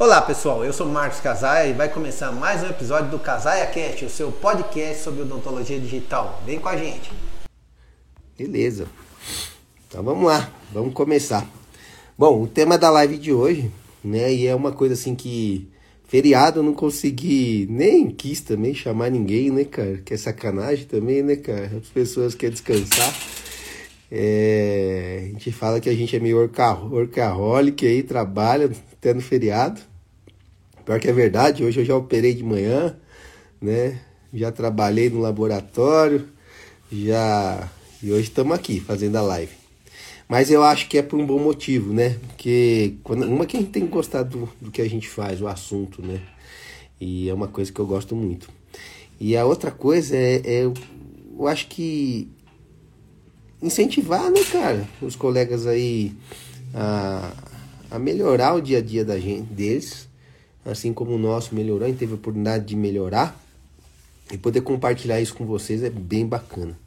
[0.00, 4.04] Olá pessoal, eu sou Marcos Casaia e vai começar mais um episódio do Casaia Cast,
[4.04, 6.40] o seu podcast sobre odontologia digital.
[6.46, 7.10] Vem com a gente.
[8.38, 8.86] Beleza.
[9.88, 11.44] Então vamos lá, vamos começar.
[12.16, 13.72] Bom, o tema da live de hoje,
[14.04, 15.68] né, e é uma coisa assim que
[16.06, 20.00] feriado eu não consegui nem quis também chamar ninguém, né, cara?
[20.04, 21.72] Que é sacanagem também, né, cara?
[21.76, 23.12] As pessoas querem descansar.
[24.12, 29.87] É, a gente fala que a gente é meio orcaholic aí, trabalha até no feriado.
[30.88, 32.96] Pior que é verdade, hoje eu já operei de manhã,
[33.60, 34.00] né?
[34.32, 36.26] Já trabalhei no laboratório,
[36.90, 37.68] já.
[38.02, 39.52] E hoje estamos aqui fazendo a live.
[40.26, 42.16] Mas eu acho que é por um bom motivo, né?
[42.28, 45.46] Porque quando, uma que a gente tem gostado do, do que a gente faz, o
[45.46, 46.22] assunto, né?
[46.98, 48.48] E é uma coisa que eu gosto muito.
[49.20, 52.30] E a outra coisa é, é eu acho que
[53.60, 56.14] incentivar, né, cara, os colegas aí
[56.72, 57.30] a,
[57.90, 60.07] a melhorar o dia a dia da gente, deles,
[60.70, 63.38] assim como o nosso melhorou, gente teve a oportunidade de melhorar
[64.30, 66.78] e poder compartilhar isso com vocês é bem bacana.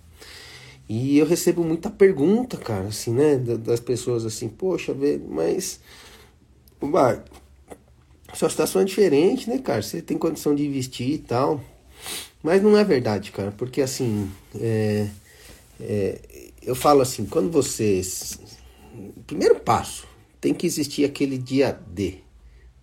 [0.88, 4.96] E eu recebo muita pergunta, cara, assim, né, das pessoas assim, poxa,
[5.30, 5.80] mas
[6.82, 7.24] Bar,
[8.34, 9.82] sua situação é diferente, né, cara?
[9.82, 11.62] Você tem condição de investir e tal.
[12.44, 14.30] Mas não é verdade, cara, porque assim,
[14.60, 15.08] é,
[15.80, 16.20] é,
[16.62, 18.02] eu falo assim, quando você.
[19.28, 20.08] Primeiro passo,
[20.40, 22.21] tem que existir aquele dia D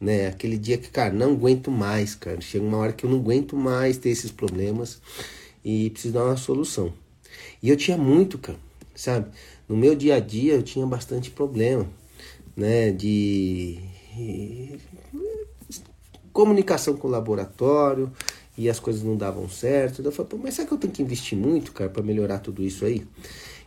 [0.00, 0.28] né?
[0.28, 2.40] Aquele dia que, cara, não aguento mais, cara.
[2.40, 5.00] Chega uma hora que eu não aguento mais ter esses problemas
[5.64, 6.92] e preciso dar uma solução.
[7.62, 8.58] E eu tinha muito, cara,
[8.94, 9.30] sabe?
[9.68, 11.86] No meu dia a dia eu tinha bastante problema,
[12.56, 12.90] né?
[12.92, 13.78] De
[16.32, 18.12] comunicação com o laboratório
[18.56, 20.02] e as coisas não davam certo.
[20.02, 22.84] Eu falei, mas será que eu tenho que investir muito, cara, para melhorar tudo isso
[22.84, 23.04] aí?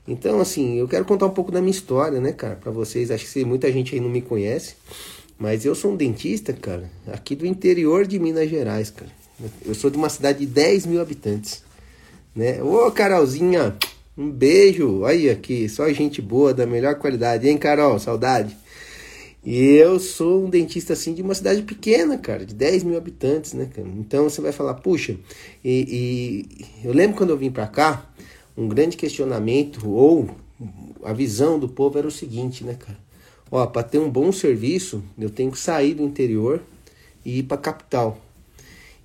[0.07, 3.11] Então, assim, eu quero contar um pouco da minha história, né, cara, para vocês.
[3.11, 4.75] Acho que muita gente aí não me conhece.
[5.41, 9.09] Mas eu sou um dentista, cara, aqui do interior de Minas Gerais, cara.
[9.65, 11.63] Eu sou de uma cidade de 10 mil habitantes.
[12.35, 12.61] Né?
[12.61, 13.75] Ô, Carolzinha,
[14.15, 15.03] um beijo.
[15.03, 17.97] Aí aqui, só gente boa, da melhor qualidade, hein, Carol?
[17.97, 18.55] Saudade.
[19.43, 23.53] E eu sou um dentista assim de uma cidade pequena, cara, de 10 mil habitantes,
[23.53, 23.87] né, cara?
[23.97, 25.15] Então você vai falar, puxa,
[25.65, 28.07] e, e eu lembro quando eu vim pra cá,
[28.55, 30.29] um grande questionamento ou
[31.03, 33.10] a visão do povo era o seguinte, né, cara?
[33.51, 36.61] Ó, para ter um bom serviço, eu tenho que sair do interior
[37.25, 38.17] e ir para capital.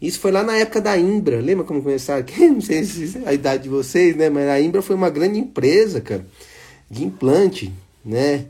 [0.00, 1.40] Isso foi lá na época da Imbra.
[1.40, 2.24] Lembra como começaram?
[2.38, 4.30] Não sei se é a idade de vocês, né?
[4.30, 6.24] Mas a Imbra foi uma grande empresa, cara,
[6.88, 7.72] de implante,
[8.04, 8.46] né?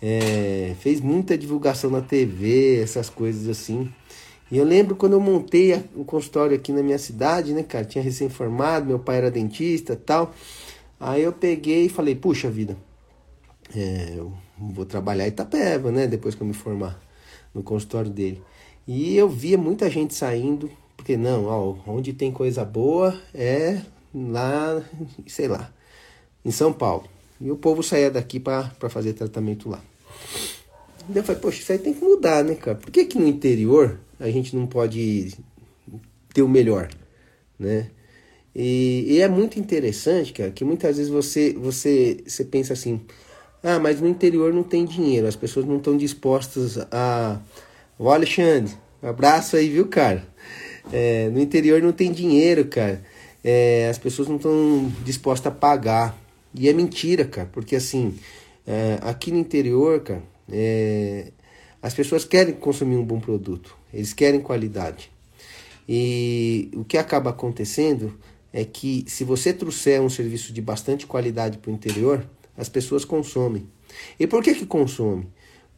[0.00, 3.90] É, fez muita divulgação na TV, essas coisas assim.
[4.50, 7.84] E eu lembro quando eu montei o consultório aqui na minha cidade, né, cara?
[7.84, 10.34] Tinha recém-formado, meu pai era dentista tal.
[11.00, 12.76] Aí eu peguei e falei, puxa vida,
[13.74, 16.06] é, eu vou trabalhar Itapeva, né?
[16.06, 17.00] Depois que eu me formar
[17.52, 18.42] no consultório dele.
[18.86, 23.80] E eu via muita gente saindo, porque não, ó, onde tem coisa boa é
[24.14, 24.82] lá,
[25.26, 25.72] sei lá,
[26.44, 27.08] em São Paulo.
[27.40, 29.82] E o povo saía daqui para fazer tratamento lá.
[31.08, 32.76] Daí eu falei, poxa, isso aí tem que mudar, né, cara?
[32.76, 35.34] Por que, que no interior a gente não pode
[36.32, 36.88] ter o melhor,
[37.58, 37.90] né?
[38.54, 43.00] E, e é muito interessante, cara, que muitas vezes você, você, você pensa assim,
[43.64, 47.40] ah, mas no interior não tem dinheiro, as pessoas não estão dispostas a.
[47.98, 50.28] Ô Alexandre, abraço aí, viu, cara?
[50.92, 53.02] É, no interior não tem dinheiro, cara.
[53.42, 56.14] É, as pessoas não estão dispostas a pagar.
[56.54, 58.14] E é mentira, cara, porque assim,
[58.66, 61.32] é, aqui no interior, cara, é,
[61.80, 65.10] as pessoas querem consumir um bom produto, eles querem qualidade.
[65.88, 68.12] E o que acaba acontecendo
[68.52, 72.24] é que se você trouxer um serviço de bastante qualidade para o interior,
[72.56, 73.66] as pessoas consomem.
[74.18, 75.26] E por que que consomem?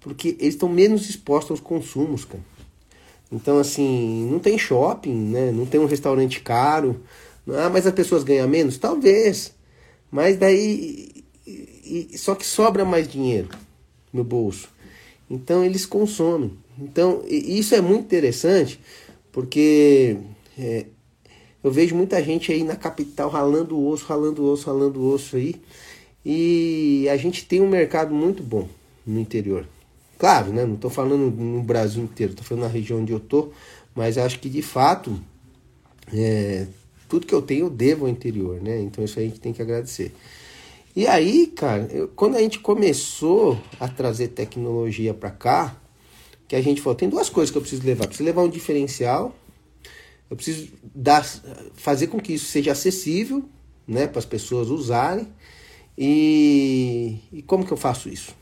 [0.00, 2.42] Porque eles estão menos expostos aos consumos, cara.
[3.31, 5.50] Então, assim, não tem shopping, né?
[5.50, 7.00] Não tem um restaurante caro.
[7.48, 8.78] Ah, mas as pessoas ganham menos?
[8.78, 9.53] Talvez.
[10.10, 11.25] Mas daí.
[11.47, 13.48] E, e, só que sobra mais dinheiro
[14.12, 14.69] no bolso.
[15.28, 16.53] Então, eles consomem.
[16.78, 18.80] Então, isso é muito interessante,
[19.33, 20.18] porque
[20.59, 20.86] é,
[21.65, 25.12] eu vejo muita gente aí na capital ralando o osso, ralando o osso, ralando o
[25.12, 25.56] osso aí.
[26.28, 28.69] E a gente tem um mercado muito bom
[29.07, 29.65] no interior.
[30.19, 30.67] Claro, né?
[30.67, 33.53] Não estou falando no Brasil inteiro, estou falando na região onde eu estou,
[33.95, 35.17] mas acho que de fato
[36.13, 36.67] é,
[37.09, 38.81] tudo que eu tenho eu devo ao interior, né?
[38.81, 40.13] Então isso a gente tem que agradecer.
[40.97, 45.77] E aí, cara, eu, quando a gente começou a trazer tecnologia para cá,
[46.49, 48.03] que a gente falou, tem duas coisas que eu preciso levar.
[48.03, 49.33] Eu preciso levar um diferencial,
[50.28, 51.25] eu preciso dar,
[51.77, 53.45] fazer com que isso seja acessível,
[53.87, 55.28] né, para as pessoas usarem.
[55.98, 58.34] E, e como que eu faço isso?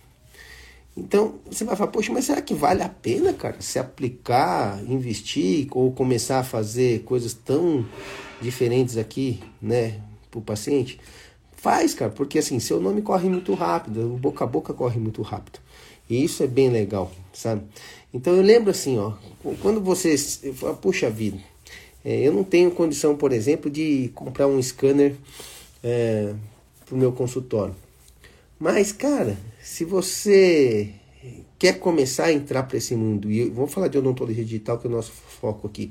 [0.96, 5.66] Então, você vai falar, poxa, mas será que vale a pena, cara, se aplicar, investir
[5.72, 7.84] ou começar a fazer coisas tão
[8.40, 11.00] diferentes aqui, né, pro paciente?
[11.56, 15.58] Faz, cara, porque assim, seu nome corre muito rápido, boca a boca corre muito rápido.
[16.08, 17.62] E isso é bem legal, sabe?
[18.12, 19.14] Então eu lembro assim, ó,
[19.62, 20.42] quando vocês,
[20.80, 21.38] puxa vida,
[22.04, 25.14] é, eu não tenho condição, por exemplo, de comprar um scanner
[25.82, 26.34] é,
[26.84, 27.74] pro meu consultório.
[28.58, 30.90] Mas, cara, se você
[31.58, 34.90] quer começar a entrar para esse mundo, e vamos falar de odontologia digital, que é
[34.90, 35.90] o nosso foco aqui.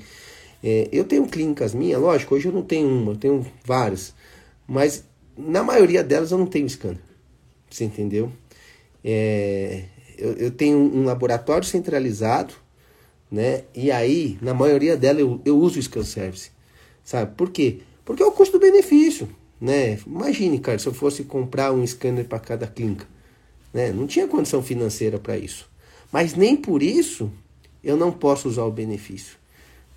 [0.64, 4.14] É, eu tenho clínicas minhas, lógico, hoje eu não tenho uma, eu tenho várias,
[4.68, 5.04] mas
[5.38, 7.02] na maioria delas eu não tenho scanner.
[7.70, 8.32] Você entendeu?
[9.04, 9.84] É,
[10.18, 12.54] eu, eu, tenho um laboratório centralizado,
[13.30, 13.64] né?
[13.76, 16.52] E aí, na maioria delas, eu, eu uso o scan service.
[17.04, 17.36] Sabe?
[17.36, 17.80] Por quê?
[18.06, 19.28] Porque é o custo-benefício.
[19.64, 19.98] Né?
[20.06, 23.08] Imagine, cara, se eu fosse comprar um scanner para cada clínica.
[23.74, 23.94] Né?
[23.94, 25.70] Não tinha condição financeira para isso.
[26.12, 27.32] Mas nem por isso
[27.82, 29.38] eu não posso usar o benefício.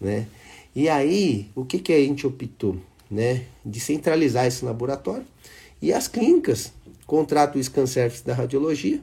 [0.00, 0.28] Né?
[0.72, 2.76] E aí, o que, que a gente optou?
[3.10, 3.42] Né?
[3.64, 5.26] De centralizar esse laboratório
[5.82, 6.72] e as clínicas
[7.04, 9.00] contratam o scan service da radiologia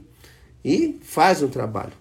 [0.63, 1.92] e fazem o trabalho.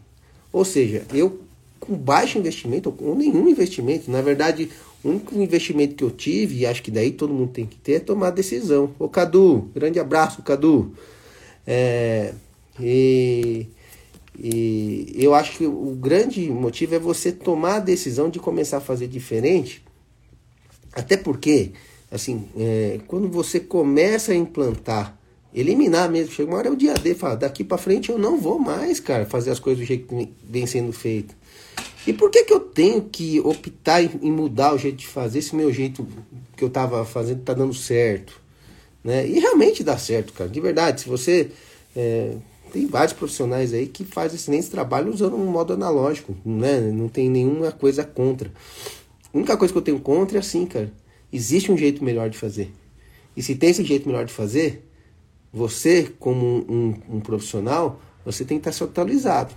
[0.53, 1.41] Ou seja, eu
[1.81, 4.71] com baixo investimento ou com nenhum investimento, na verdade,
[5.05, 7.95] o único investimento que eu tive, e acho que daí todo mundo tem que ter,
[7.95, 8.95] é tomar decisão.
[8.99, 10.93] Ô Cadu, grande abraço, Cadu.
[11.67, 12.33] É,
[12.81, 13.67] e,
[14.39, 18.81] e eu acho que o grande motivo é você tomar a decisão de começar a
[18.81, 19.83] fazer diferente.
[20.93, 21.73] Até porque,
[22.11, 25.19] assim, é, quando você começa a implantar,
[25.55, 28.39] eliminar mesmo, chega uma hora é o dia D, fala, daqui para frente eu não
[28.39, 31.35] vou mais, cara, fazer as coisas do jeito que vem sendo feito.
[32.07, 35.55] E por que, que eu tenho que optar em mudar o jeito de fazer se
[35.55, 36.07] meu jeito
[36.57, 38.41] que eu estava fazendo está dando certo?
[39.05, 39.27] Né?
[39.27, 40.51] E realmente dá certo, cara.
[40.51, 41.51] De verdade, se você.
[41.95, 42.35] É,
[42.73, 46.81] tem vários profissionais aí que fazem excelente trabalho usando um modo analógico, né?
[46.81, 48.51] Não tem nenhuma coisa contra.
[49.33, 50.91] A única coisa que eu tenho contra é assim, cara.
[51.31, 52.73] Existe um jeito melhor de fazer.
[53.37, 54.89] E se tem esse jeito melhor de fazer,
[55.53, 56.75] você, como um,
[57.11, 59.55] um, um profissional, você tem que estar atualizado.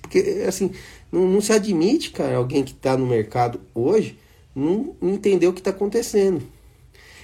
[0.00, 0.70] Porque, assim,
[1.10, 4.18] não, não se admite, cara, alguém que está no mercado hoje
[4.54, 6.42] não, entendeu o que está acontecendo.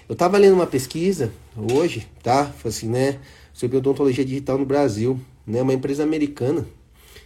[0.09, 2.53] Eu estava lendo uma pesquisa hoje, tá?
[2.65, 3.19] Assim, né?
[3.53, 5.63] Sobre odontologia digital no Brasil, né?
[5.63, 6.67] Uma empresa americana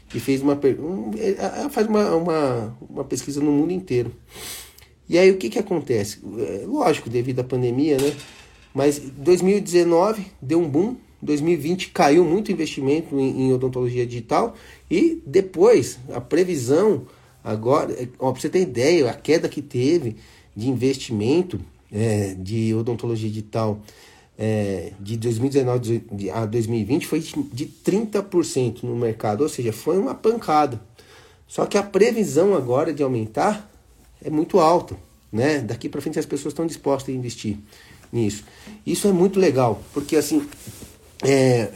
[0.09, 4.13] que fez uma, um, ela faz uma, uma, uma pesquisa no mundo inteiro.
[5.09, 6.21] E aí o que que acontece?
[6.39, 8.15] É, lógico, devido à pandemia, né?
[8.75, 14.55] Mas 2019 deu um boom 2020 caiu muito investimento em, em odontologia digital
[14.91, 17.06] e depois a previsão
[17.43, 20.17] agora, para você ter ideia, a queda que teve
[20.55, 21.61] de investimento
[21.93, 23.81] é, de odontologia digital
[24.38, 30.81] é, de 2019 a 2020 foi de 30% no mercado, ou seja, foi uma pancada.
[31.47, 33.69] Só que a previsão agora de aumentar
[34.23, 34.97] é muito alta,
[35.32, 35.59] né?
[35.59, 37.56] Daqui para frente as pessoas estão dispostas a investir
[38.12, 38.44] nisso.
[38.87, 40.47] Isso é muito legal, porque assim,
[41.23, 41.70] é,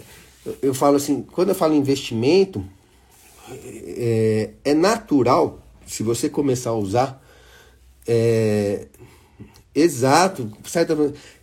[0.61, 2.65] eu falo assim, quando eu falo investimento,
[3.51, 7.23] é, é natural, se você começar a usar,
[8.07, 8.87] é,
[9.75, 10.95] exato, sai da,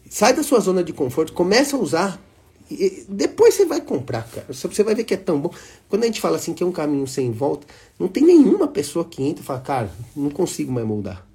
[0.10, 2.22] sai da sua zona de conforto, começa a usar,
[2.70, 4.46] e depois você vai comprar, cara.
[4.54, 5.52] Você vai ver que é tão bom.
[5.88, 7.66] Quando a gente fala assim que é um caminho sem volta,
[7.98, 11.26] não tem nenhuma pessoa que entra e fala, cara, não consigo mais moldar.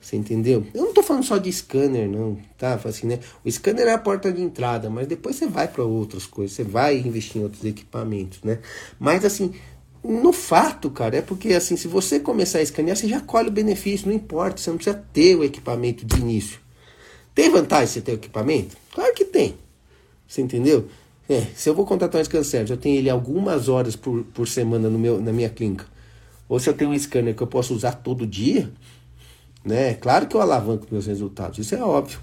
[0.00, 0.64] Você entendeu?
[0.72, 2.80] Eu não estou falando só de scanner, não, tá?
[2.84, 3.18] Assim, né?
[3.44, 6.62] O scanner é a porta de entrada, mas depois você vai para outras coisas, você
[6.62, 8.60] vai investir em outros equipamentos, né?
[8.98, 9.52] Mas assim,
[10.02, 13.52] no fato, cara, é porque assim, se você começar a escanear, você já colhe o
[13.52, 16.60] benefício, não importa, você não precisa ter o equipamento de início.
[17.34, 18.76] Tem vantagem você ter o equipamento?
[18.92, 19.56] Claro que tem.
[20.26, 20.88] Você entendeu?
[21.28, 24.88] É, se eu vou contratar um scanner, eu tenho ele algumas horas por, por semana
[24.88, 25.86] no meu, na minha clínica,
[26.48, 28.70] ou se eu tenho um scanner que eu posso usar todo dia,
[29.64, 29.94] né?
[29.94, 32.20] Claro que eu alavanco meus resultados, isso é óbvio.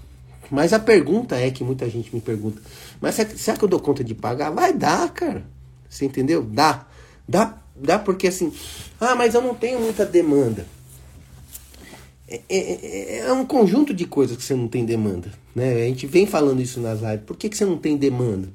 [0.50, 2.60] Mas a pergunta é que muita gente me pergunta:
[3.00, 4.50] mas será que eu dou conta de pagar?
[4.50, 5.44] Vai dar, cara.
[5.88, 6.42] Você entendeu?
[6.42, 6.86] Dá.
[7.28, 8.52] Dá, dá porque assim,
[9.00, 10.66] ah, mas eu não tenho muita demanda.
[12.28, 15.30] É, é, é, é, um conjunto de coisas que você não tem demanda.
[15.54, 15.74] Né?
[15.74, 17.24] A gente vem falando isso nas lives.
[17.24, 18.48] Por que, que você não tem demanda?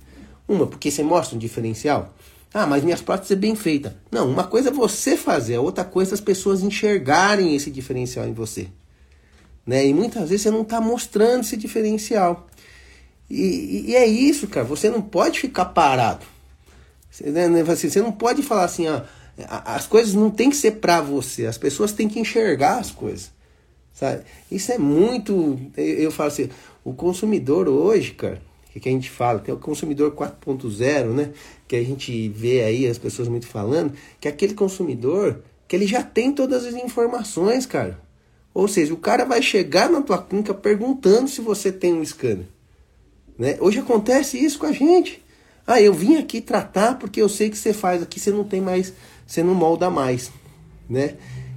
[0.48, 2.14] Uma, porque você mostra um diferencial.
[2.54, 3.96] Ah, mas minhas próteses é bem feita.
[4.12, 8.28] Não, uma coisa é você fazer, a outra coisa é as pessoas enxergarem esse diferencial
[8.28, 8.68] em você.
[9.66, 9.88] Né?
[9.88, 12.48] E muitas vezes você não está mostrando esse diferencial.
[13.30, 14.66] E, e, é isso, cara.
[14.66, 16.26] Você não pode ficar parado.
[17.10, 19.02] Você, né, né assim, você não pode falar assim, ó,
[19.48, 21.46] as coisas não tem que ser para você.
[21.46, 23.32] As pessoas têm que enxergar as coisas.
[23.94, 24.24] Sabe?
[24.52, 25.58] Isso é muito.
[25.78, 26.50] Eu, eu falo assim,
[26.84, 28.42] o consumidor hoje, cara,
[28.72, 31.32] que, que a gente fala, tem o consumidor 4.0, né?
[31.68, 35.88] Que a gente vê aí as pessoas muito falando, que é aquele consumidor que ele
[35.88, 38.00] já tem todas as informações, cara.
[38.54, 42.46] Ou seja, o cara vai chegar na tua clínica perguntando se você tem um scanner.
[43.38, 43.58] Né?
[43.60, 45.24] Hoje acontece isso com a gente.
[45.66, 48.60] Ah, eu vim aqui tratar porque eu sei que você faz aqui, você não tem
[48.60, 48.94] mais,
[49.26, 50.32] você não molda mais,
[50.90, 51.16] né?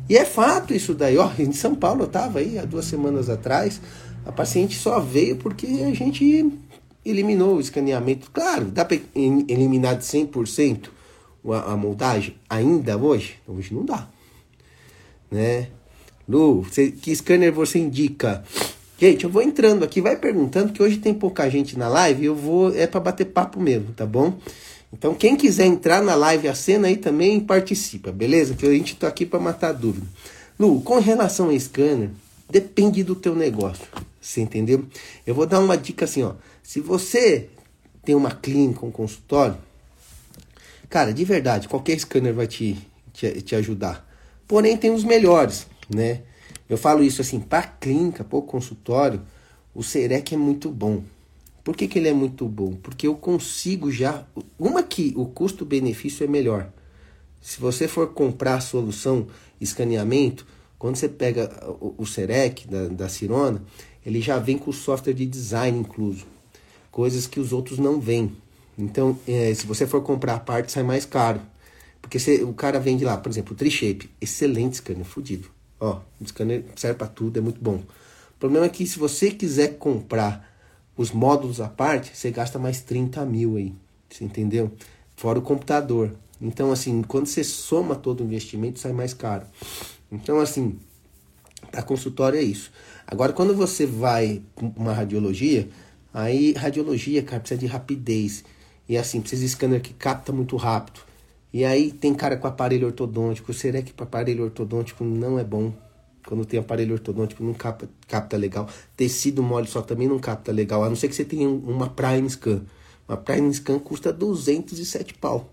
[0.08, 3.30] E é fato isso daí, ó, em São Paulo eu tava aí há duas semanas
[3.30, 3.80] atrás,
[4.24, 6.52] a paciente só veio porque a gente
[7.04, 8.30] eliminou o escaneamento.
[8.30, 10.88] Claro, dá para eliminar de 100%
[11.50, 13.36] a, a moldagem ainda hoje?
[13.46, 14.08] Hoje não dá,
[15.30, 15.68] né?
[16.28, 16.64] Lu,
[17.02, 18.42] que scanner você indica?
[18.98, 22.34] Gente, eu vou entrando aqui, vai perguntando, que hoje tem pouca gente na live, eu
[22.34, 24.38] vou, é para bater papo mesmo, tá bom?
[24.92, 28.54] Então, quem quiser entrar na live, a cena aí também participa, beleza?
[28.54, 30.06] Que a gente tá aqui para matar dúvida.
[30.58, 32.10] Lu, com relação a scanner,
[32.48, 33.84] depende do teu negócio,
[34.20, 34.84] você entendeu?
[35.26, 36.32] Eu vou dar uma dica assim, ó.
[36.64, 37.48] Se você
[38.04, 39.56] tem uma clínica, um consultório,
[40.90, 42.76] cara, de verdade, qualquer scanner vai te,
[43.12, 44.04] te, te ajudar.
[44.48, 46.22] Porém, tem os melhores né?
[46.68, 49.20] Eu falo isso assim, para clínica, para o consultório,
[49.74, 51.02] o Serec é muito bom.
[51.62, 52.74] Por que, que ele é muito bom?
[52.74, 54.26] Porque eu consigo já.
[54.58, 56.70] Uma que o custo-benefício é melhor.
[57.40, 59.26] Se você for comprar a solução
[59.60, 60.46] escaneamento,
[60.78, 63.62] quando você pega o, Serec da, da Cirona,
[64.04, 66.26] ele já vem com o software de design incluso.
[66.94, 68.36] Coisas que os outros não vêm.
[68.78, 71.40] Então, é, se você for comprar a parte, sai mais caro.
[72.00, 74.08] Porque você, o cara vende lá, por exemplo, o Trishape.
[74.20, 75.48] Excelente scanner, fodido.
[75.80, 77.82] Ó, o scanner serve para tudo, é muito bom.
[78.36, 80.48] O problema é que se você quiser comprar
[80.96, 83.74] os módulos à parte, você gasta mais 30 mil aí.
[84.08, 84.70] Você entendeu?
[85.16, 86.14] Fora o computador.
[86.40, 89.44] Então, assim, quando você soma todo o investimento, sai mais caro.
[90.12, 90.78] Então, assim,
[91.72, 92.70] para consultório é isso.
[93.04, 94.42] Agora, quando você vai
[94.76, 95.68] uma radiologia,
[96.14, 98.44] aí radiologia, cara, precisa de rapidez.
[98.88, 101.00] E assim, precisa de scanner que capta muito rápido.
[101.52, 103.52] E aí tem cara com aparelho ortodôntico.
[103.52, 105.72] Será que para aparelho ortodôntico não é bom?
[106.26, 108.68] Quando tem aparelho ortodôntico não capta, capta legal.
[108.96, 110.82] Tecido mole só também não capta legal.
[110.82, 112.62] A não ser que você tenha uma Prime Scan.
[113.06, 115.52] Uma Prime Scan custa 207 pau.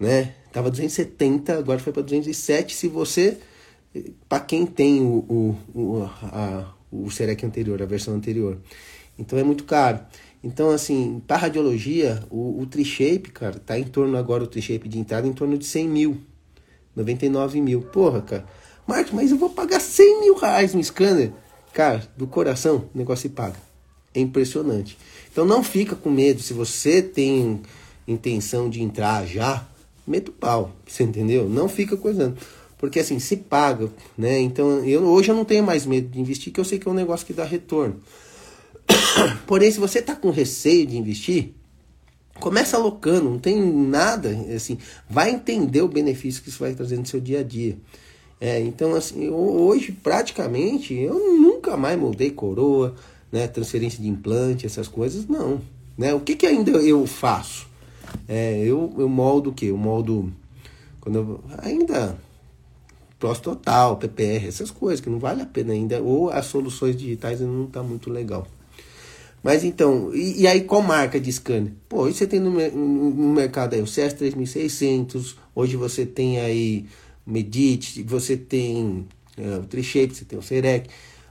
[0.00, 0.34] Né?
[0.52, 2.74] Tava 270, agora foi para 207.
[2.74, 3.38] Se você,
[4.28, 8.58] para quem tem o, o, o, a, o Serec anterior, a versão anterior.
[9.18, 10.00] Então é muito caro.
[10.42, 14.98] Então, assim, para radiologia, o, o Trishape, cara, tá em torno agora, o Trishape de
[14.98, 16.20] entrada, em torno de 100 mil.
[16.94, 17.82] 99 mil.
[17.82, 18.46] Porra, cara.
[18.86, 21.32] Marcos, mas eu vou pagar 100 mil reais no scanner.
[21.72, 23.56] Cara, do coração, o negócio se paga.
[24.14, 24.96] É impressionante.
[25.30, 26.40] Então não fica com medo.
[26.40, 27.60] Se você tem
[28.06, 29.66] intenção de entrar já,
[30.06, 30.72] meta o pau.
[30.86, 31.48] Você entendeu?
[31.48, 32.36] Não fica coisando.
[32.78, 34.38] Porque assim, se paga, né?
[34.38, 36.90] Então, eu, hoje eu não tenho mais medo de investir, que eu sei que é
[36.90, 38.00] um negócio que dá retorno.
[39.46, 41.52] Porém, se você está com receio de investir,
[42.38, 47.06] começa alocando, não tem nada, assim, vai entender o benefício que isso vai trazer no
[47.06, 47.76] seu dia a dia.
[48.40, 52.94] É, então, assim, hoje praticamente eu nunca mais moldei coroa,
[53.32, 55.60] né, transferência de implante, essas coisas, não.
[55.96, 56.14] Né?
[56.14, 57.66] O que, que ainda eu faço?
[58.28, 59.66] É, eu, eu moldo o que?
[59.66, 60.32] Eu moldo
[61.00, 62.16] quando eu, ainda
[63.18, 67.40] pós total, PPR, essas coisas que não vale a pena ainda, ou as soluções digitais
[67.40, 68.46] ainda não tá muito legal.
[69.42, 71.72] Mas então, e, e, aí qual marca de scanner?
[71.88, 76.86] Pô, hoje você tem no, no mercado aí o CS 3600, hoje você tem aí
[77.26, 80.90] o Medit, você tem é, o Trishape, você tem o Serec,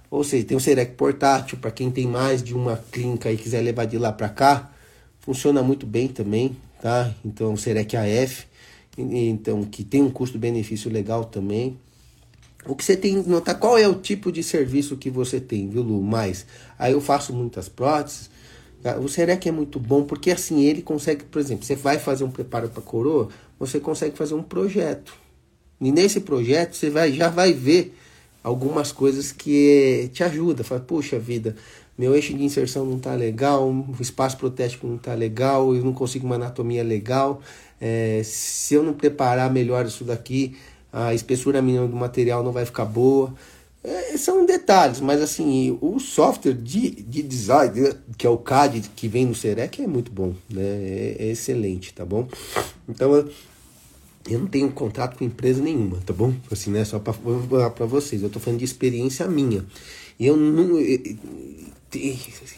[0.09, 3.61] ou seja, tem o Serec portátil, para quem tem mais de uma clínica e quiser
[3.61, 4.71] levar de lá para cá,
[5.19, 7.13] funciona muito bem também, tá?
[7.25, 8.45] Então o Serec AF,
[8.97, 11.77] então que tem um custo-benefício legal também.
[12.67, 15.69] O que você tem que notar, qual é o tipo de serviço que você tem,
[15.69, 16.01] viu, Lu?
[16.01, 16.45] Mais,
[16.77, 18.29] aí eu faço muitas próteses.
[18.81, 18.97] Tá?
[18.97, 22.31] O Serec é muito bom porque assim ele consegue, por exemplo, você vai fazer um
[22.31, 25.13] preparo para coroa, você consegue fazer um projeto.
[25.79, 27.95] E nesse projeto você vai, já vai ver
[28.43, 30.63] algumas coisas que te ajudam.
[30.63, 31.55] Fala, puxa vida,
[31.97, 35.93] meu eixo de inserção não está legal, o espaço protético não está legal, eu não
[35.93, 37.41] consigo uma anatomia legal.
[37.79, 40.55] É, se eu não preparar melhor isso daqui,
[40.91, 43.33] a espessura mínima do material não vai ficar boa.
[43.83, 49.07] É, são detalhes, mas assim, o software de, de design, que é o CAD que
[49.07, 50.61] vem no Serec, é muito bom, né?
[50.61, 52.27] É, é excelente, tá bom?
[52.89, 53.13] Então,
[54.29, 56.33] eu não tenho contrato com empresa nenhuma, tá bom?
[56.51, 56.83] Assim, né?
[56.83, 59.65] Só para vocês, eu tô falando de experiência minha.
[60.19, 60.79] Eu não.
[60.79, 61.05] E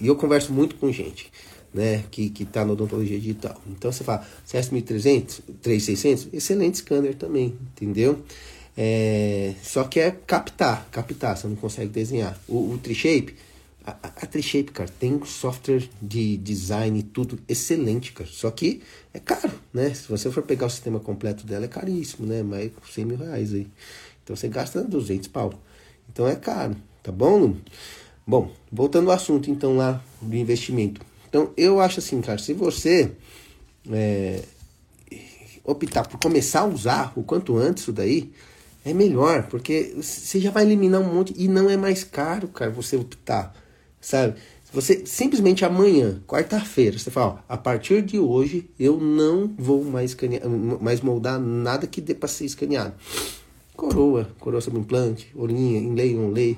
[0.02, 1.32] eu converso muito com gente
[1.74, 3.60] né, que está na odontologia digital.
[3.68, 8.24] Então você fala CS 1300, 3600, excelente scanner também, entendeu?
[8.82, 12.40] É, só que é captar, captar, você não consegue desenhar.
[12.48, 13.36] O, o Trishape,
[13.86, 18.30] A, a, Trishape, cara, tem software de design tudo excelente, cara.
[18.32, 18.82] Só que
[19.14, 19.94] é caro, né?
[19.94, 22.42] Se você for pegar o sistema completo dela, é caríssimo, né?
[22.42, 23.68] Mais 100 mil reais aí.
[24.24, 25.54] Então você gasta 200 pau.
[26.12, 27.56] Então é caro, tá bom?
[28.26, 31.02] Bom, voltando ao assunto então lá do investimento.
[31.30, 33.12] Então eu acho assim, cara, se você
[33.92, 34.42] é,
[35.64, 38.32] optar por começar a usar o quanto antes isso daí,
[38.84, 42.72] é melhor, porque você já vai eliminar um monte e não é mais caro, cara,
[42.72, 43.54] você optar,
[44.02, 44.36] sabe?
[44.72, 50.12] Você simplesmente amanhã, quarta-feira, você fala, ó, a partir de hoje eu não vou mais,
[50.12, 50.48] escanear,
[50.80, 52.94] mais moldar nada que dê para ser escaneado.
[53.76, 56.58] Coroa, coroa sobre implante, olhinha, inlay, onlay,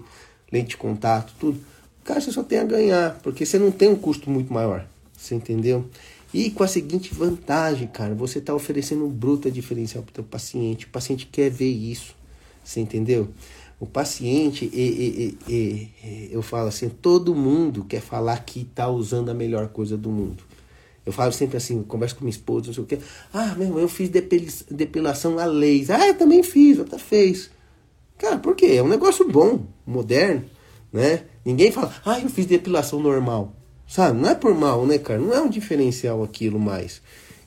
[0.52, 1.60] lente de contato, tudo.
[2.04, 5.36] Cara, você só tem a ganhar, porque você não tem um custo muito maior, você
[5.36, 5.86] entendeu?
[6.34, 10.24] E com a seguinte vantagem, cara, você está oferecendo um bruto diferencial para o teu
[10.24, 10.86] paciente.
[10.86, 12.16] O paciente quer ver isso,
[12.64, 13.30] você entendeu?
[13.80, 19.30] O paciente, e, e, e, eu falo assim, todo mundo quer falar que está usando
[19.30, 20.44] a melhor coisa do mundo.
[21.06, 23.00] Eu falo sempre assim, converso com minha esposa, não sei o quê.
[23.34, 26.00] Ah, meu eu fiz depilação a laser.
[26.00, 27.50] Ah, eu também fiz, outra fez.
[28.18, 28.68] Cara, por quê?
[28.68, 30.46] É um negócio bom, moderno,
[30.92, 31.24] né?
[31.46, 33.56] Ninguém fala, ah, eu fiz depilação normal.
[33.88, 34.20] Sabe?
[34.20, 35.20] Não é por mal, né, cara?
[35.20, 37.02] Não é um diferencial aquilo mais.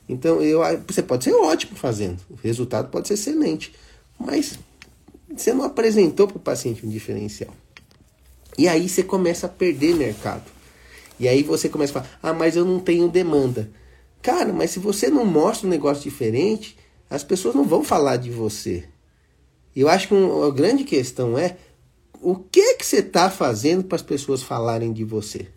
[0.07, 2.19] Então, eu, você pode ser ótimo fazendo.
[2.29, 3.73] O resultado pode ser excelente.
[4.19, 4.59] Mas
[5.35, 7.53] você não apresentou para o paciente um diferencial.
[8.57, 10.43] E aí você começa a perder mercado.
[11.19, 13.69] E aí você começa a falar, ah, mas eu não tenho demanda.
[14.21, 16.77] Cara, mas se você não mostra um negócio diferente,
[17.09, 18.85] as pessoas não vão falar de você.
[19.75, 21.57] Eu acho que uma grande questão é
[22.25, 25.47] o que que você está fazendo para as pessoas falarem de você.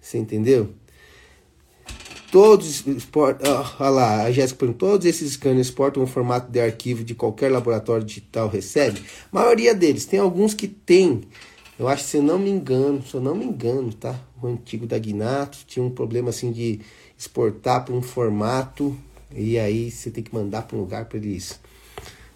[0.00, 0.70] Você entendeu?
[2.32, 2.82] Todos.
[3.78, 7.52] Olha lá, a Jéssica perguntou: todos esses scanners exportam um formato de arquivo de qualquer
[7.52, 9.02] laboratório digital recebe?
[9.30, 10.06] A maioria deles.
[10.06, 11.20] Tem alguns que tem.
[11.78, 14.18] Eu acho, se eu não me engano, se eu não me engano, tá?
[14.42, 16.80] O antigo da Gnato tinha um problema assim de
[17.18, 18.96] exportar para um formato
[19.34, 21.60] e aí você tem que mandar para um lugar para eles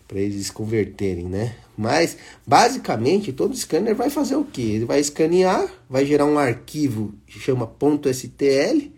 [0.08, 1.54] para eles converterem, né?
[1.76, 4.62] Mas basicamente todo scanner vai fazer o que?
[4.62, 7.70] Ele vai escanear, vai gerar um arquivo que chama
[8.10, 8.90] .stl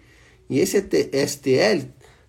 [0.48, 1.88] e esse STL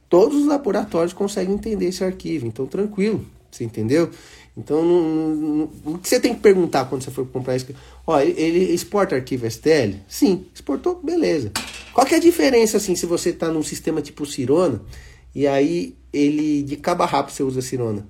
[0.09, 4.09] todos os laboratórios conseguem entender esse arquivo, então tranquilo, você entendeu?
[4.57, 7.67] Então não, não, o que você tem que perguntar quando você for comprar isso?
[8.05, 9.95] Ó, ele exporta arquivo STL?
[10.09, 11.51] Sim, exportou, beleza.
[11.93, 14.81] Qual que é a diferença assim se você está num sistema tipo Cirona
[15.33, 18.05] e aí ele de cabo a rabo você usa Cirona?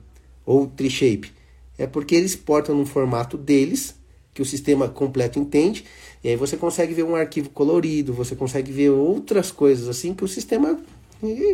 [0.46, 1.32] Ou Trishape?
[1.78, 3.96] É porque eles portam no formato deles,
[4.34, 5.86] que o sistema completo entende,
[6.24, 10.24] e aí você consegue ver um arquivo colorido, você consegue ver outras coisas assim que
[10.24, 10.80] o sistema,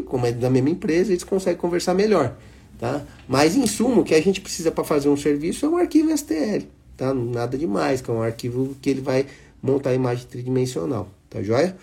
[0.05, 2.37] como é da mesma empresa, eles conseguem conversar melhor.
[2.79, 3.03] Tá?
[3.27, 6.15] Mas em sumo, o que a gente precisa para fazer um serviço é um arquivo
[6.15, 6.63] STL,
[6.95, 7.11] tá?
[7.11, 9.25] Nada demais, que é um arquivo que ele vai
[9.63, 11.75] montar a imagem tridimensional, tá joia?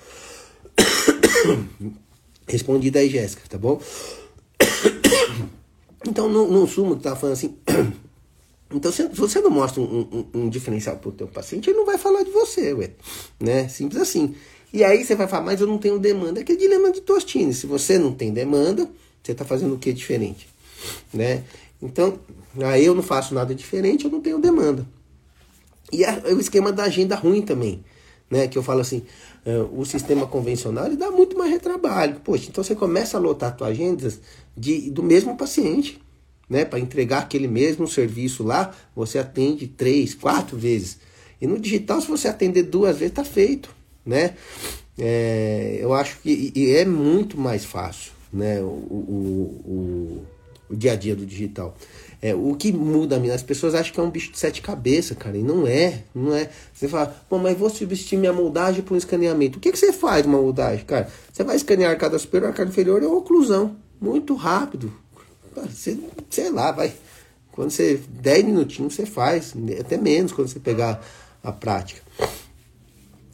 [2.46, 3.80] Respondida aí, Jéssica, tá bom?
[6.06, 7.56] Então, no, sumo, tá falando assim.
[8.72, 10.00] Então, se você não mostra um,
[10.34, 12.90] um, um diferencial para o teu paciente, ele não vai falar de você, ué.
[13.38, 13.68] Né?
[13.68, 14.34] Simples assim.
[14.72, 16.40] E aí você vai falar, mas eu não tenho demanda.
[16.40, 17.54] É aquele dilema de Tostini.
[17.54, 18.90] Se você não tem demanda,
[19.22, 20.48] você está fazendo o que diferente?
[21.12, 21.44] Né?
[21.80, 22.18] Então,
[22.64, 24.84] aí eu não faço nada diferente, eu não tenho demanda.
[25.92, 27.84] E a, o esquema da agenda ruim também.
[28.28, 28.48] Né?
[28.48, 29.04] Que eu falo assim,
[29.46, 32.20] uh, o sistema convencional ele dá muito mais retrabalho.
[32.24, 34.12] Poxa, então você começa a lotar tua agenda
[34.56, 36.00] de, do mesmo paciente.
[36.48, 36.64] Né?
[36.64, 40.98] Para entregar aquele mesmo serviço lá, você atende três, quatro vezes.
[41.40, 43.74] E no digital, se você atender duas vezes, está feito.
[44.04, 44.34] Né?
[44.98, 48.60] É, eu acho que e é muito mais fácil né?
[48.60, 50.26] o, o, o,
[50.70, 51.76] o dia a dia do digital.
[52.20, 55.36] É, o que muda, as pessoas acham que é um bicho de sete cabeças, cara,
[55.36, 56.48] e não é, não é.
[56.72, 59.58] Você fala, pô, mas vou substituir minha moldagem por um escaneamento.
[59.58, 61.10] O que, que você faz uma moldagem, cara?
[61.30, 64.92] Você vai escanear a arcada superior, a arcada inferior é oclusão, muito rápido.
[65.54, 65.98] Você,
[66.30, 66.92] sei lá, vai.
[67.52, 71.04] Quando você, 10 minutinhos você faz, até menos quando você pegar
[71.42, 72.02] a prática.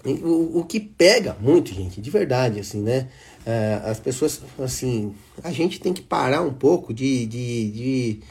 [0.05, 3.09] O, o que pega muito, gente, de verdade, assim, né?
[3.45, 8.23] É, as pessoas, assim, a gente tem que parar um pouco de, de, de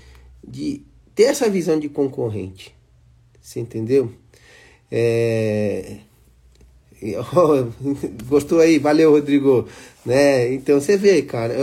[0.49, 0.81] de
[1.13, 2.75] ter essa visão de concorrente.
[3.39, 4.11] Você entendeu?
[4.91, 5.97] É...
[8.27, 8.79] Gostou aí?
[8.79, 9.67] Valeu, Rodrigo.
[10.05, 10.53] Né?
[10.53, 11.55] Então você vê, cara,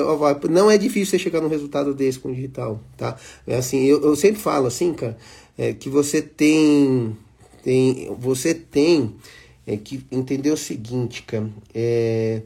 [0.50, 3.16] não é difícil você chegar num resultado desse com digital, tá?
[3.46, 5.16] É assim, eu, eu sempre falo assim, cara,
[5.56, 7.16] é, que você tem,
[7.64, 9.14] tem, você tem
[9.66, 12.42] é, que entender o seguinte, cara, é,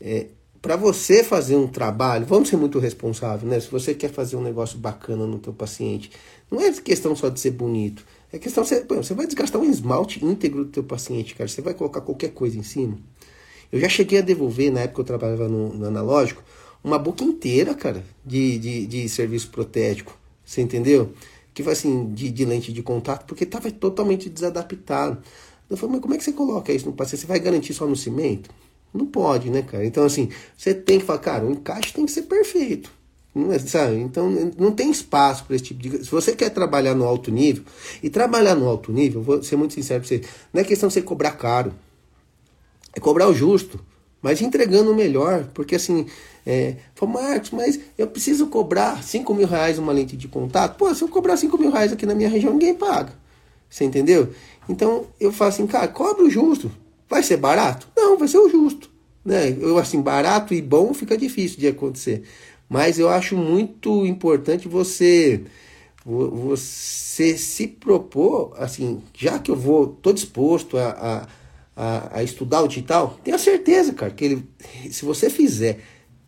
[0.00, 0.26] é
[0.62, 3.60] para você fazer um trabalho, vamos ser muito responsáveis, né?
[3.60, 6.10] Se você quer fazer um negócio bacana no teu paciente,
[6.50, 8.02] não é questão só de ser bonito,
[8.34, 11.46] É questão, você, você vai desgastar um esmalte íntegro do teu paciente, cara.
[11.46, 12.98] Você vai colocar qualquer coisa em cima.
[13.70, 16.42] Eu já cheguei a devolver, na época eu trabalhava no, no analógico,
[16.82, 20.18] uma boca inteira, cara, de, de, de serviço protético.
[20.44, 21.12] Você entendeu?
[21.54, 25.22] Que foi assim, de, de lente de contato, porque estava totalmente desadaptado.
[25.70, 27.20] Eu falei, mas como é que você coloca isso no paciente?
[27.20, 28.50] Você vai garantir só no cimento?
[28.92, 29.86] Não pode, né, cara?
[29.86, 32.90] Então, assim, você tem que falar, cara, o encaixe tem que ser perfeito.
[33.66, 33.96] Sabe?
[33.96, 36.04] Então, não tem espaço para esse tipo de.
[36.04, 37.64] Se você quer trabalhar no alto nível,
[38.02, 40.94] e trabalhar no alto nível, vou ser muito sincero para você, não é questão de
[40.94, 41.74] você cobrar caro,
[42.94, 43.80] é cobrar o justo,
[44.22, 46.06] mas entregando o melhor, porque assim,
[46.46, 50.76] é, falou, Marcos, mas eu preciso cobrar 5 mil reais uma lente de contato.
[50.76, 53.12] Pô, se eu cobrar 5 mil reais aqui na minha região, ninguém paga.
[53.68, 54.32] Você entendeu?
[54.68, 56.70] Então eu falo assim, cara, cobre o justo.
[57.08, 57.88] Vai ser barato?
[57.96, 58.90] Não, vai ser o justo.
[59.24, 59.56] Né?
[59.58, 62.22] Eu, assim, barato e bom fica difícil de acontecer.
[62.68, 65.44] Mas eu acho muito importante você
[66.06, 71.26] você se propor, assim, já que eu vou, tô disposto a,
[71.74, 74.48] a, a, estudar o digital, tenha certeza, cara, que ele,
[74.90, 75.80] se você fizer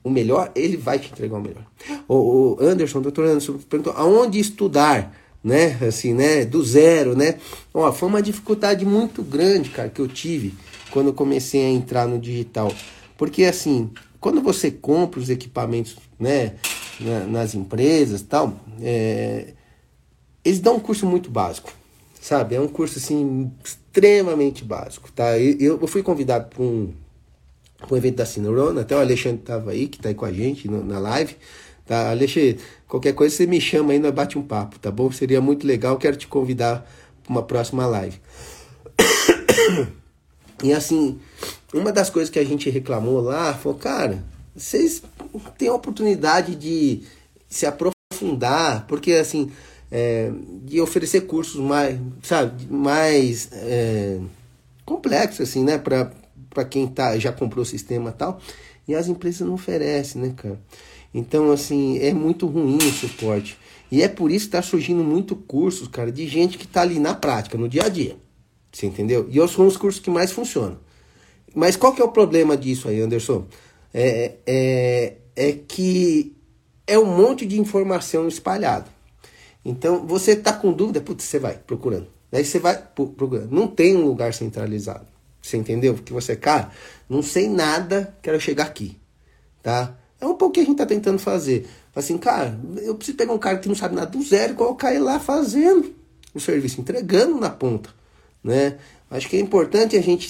[0.02, 1.66] o melhor, ele vai te entregar o melhor.
[2.08, 5.76] O, o Anderson, doutor Anderson, perguntou aonde estudar, né?
[5.86, 6.44] Assim, né?
[6.44, 7.36] Do zero, né?
[7.74, 10.54] Ó, foi uma dificuldade muito grande, cara, que eu tive
[10.90, 12.72] quando eu comecei a entrar no digital.
[13.18, 16.54] Porque assim, quando você compra os equipamentos, né,
[17.28, 19.54] nas empresas tal, é,
[20.44, 21.72] eles dão um curso muito básico,
[22.20, 22.54] sabe?
[22.54, 25.38] É um curso assim extremamente básico, tá?
[25.38, 26.92] Eu, eu fui convidado para um
[27.90, 30.68] o evento da Cineurona, até o Alexandre estava aí, que está aí com a gente
[30.68, 31.36] no, na live.
[31.84, 35.10] Tá, Alexandre, qualquer coisa você me chama aí, nós bate um papo, tá bom?
[35.12, 36.90] Seria muito legal, quero te convidar
[37.22, 38.18] para uma próxima live.
[40.64, 41.20] E assim,
[41.72, 45.02] uma das coisas que a gente reclamou lá foi, cara, vocês
[45.58, 47.02] têm a oportunidade de
[47.48, 49.50] se aprofundar, porque assim,
[49.90, 50.30] é,
[50.64, 54.18] de oferecer cursos mais, sabe, mais é,
[54.84, 58.40] complexos, assim, né, para quem tá, já comprou o sistema e tal.
[58.88, 60.60] E as empresas não oferecem, né, cara?
[61.12, 63.58] Então, assim, é muito ruim o suporte.
[63.90, 66.98] E é por isso que tá surgindo muito cursos, cara, de gente que tá ali
[66.98, 68.16] na prática, no dia a dia.
[68.70, 69.28] Você entendeu?
[69.30, 70.78] E são os cursos que mais funcionam.
[71.56, 73.46] Mas qual que é o problema disso aí, Anderson?
[73.94, 76.36] É, é, é que
[76.86, 78.84] é um monte de informação espalhada.
[79.64, 82.08] Então, você tá com dúvida, putz, você vai procurando.
[82.30, 83.50] Daí você vai procurando.
[83.50, 85.06] Não tem um lugar centralizado.
[85.40, 85.94] Você entendeu?
[85.94, 86.70] Porque você, cara,
[87.08, 88.98] não sei nada, quero chegar aqui,
[89.62, 89.96] tá?
[90.20, 91.66] É um pouco que a gente tá tentando fazer.
[91.94, 94.90] Assim, cara, eu preciso pegar um cara que não sabe nada do zero e colocar
[94.90, 95.94] ele lá fazendo
[96.34, 97.88] o serviço, entregando na ponta,
[98.44, 98.76] né?
[99.10, 100.28] Acho que é importante a gente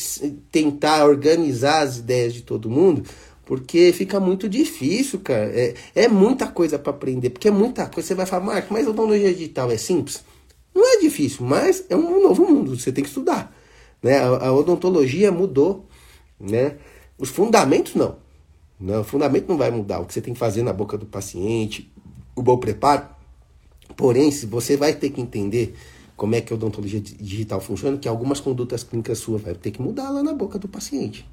[0.50, 3.04] tentar organizar as ideias de todo mundo,
[3.44, 5.50] porque fica muito difícil, cara.
[5.54, 8.08] É, é muita coisa para aprender, porque é muita coisa.
[8.08, 10.22] Você vai falar, Marco, mas odontologia digital é simples?
[10.74, 13.56] Não é difícil, mas é um novo mundo, você tem que estudar.
[14.02, 14.18] Né?
[14.18, 15.86] A, a odontologia mudou.
[16.38, 16.76] Né?
[17.18, 18.16] Os fundamentos não.
[18.78, 19.00] não.
[19.00, 20.00] O fundamento não vai mudar.
[20.00, 21.90] O que você tem que fazer na boca do paciente,
[22.34, 23.06] o bom preparo.
[23.96, 25.74] Porém, se você vai ter que entender
[26.16, 29.82] como é que a odontologia digital funciona, que algumas condutas clínicas suas vai ter que
[29.82, 31.28] mudar lá na boca do paciente.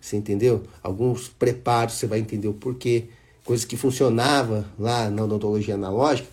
[0.00, 0.62] Você entendeu?
[0.82, 3.06] Alguns preparos você vai entender o porquê.
[3.44, 6.28] Coisas que funcionava lá na odontologia analógica,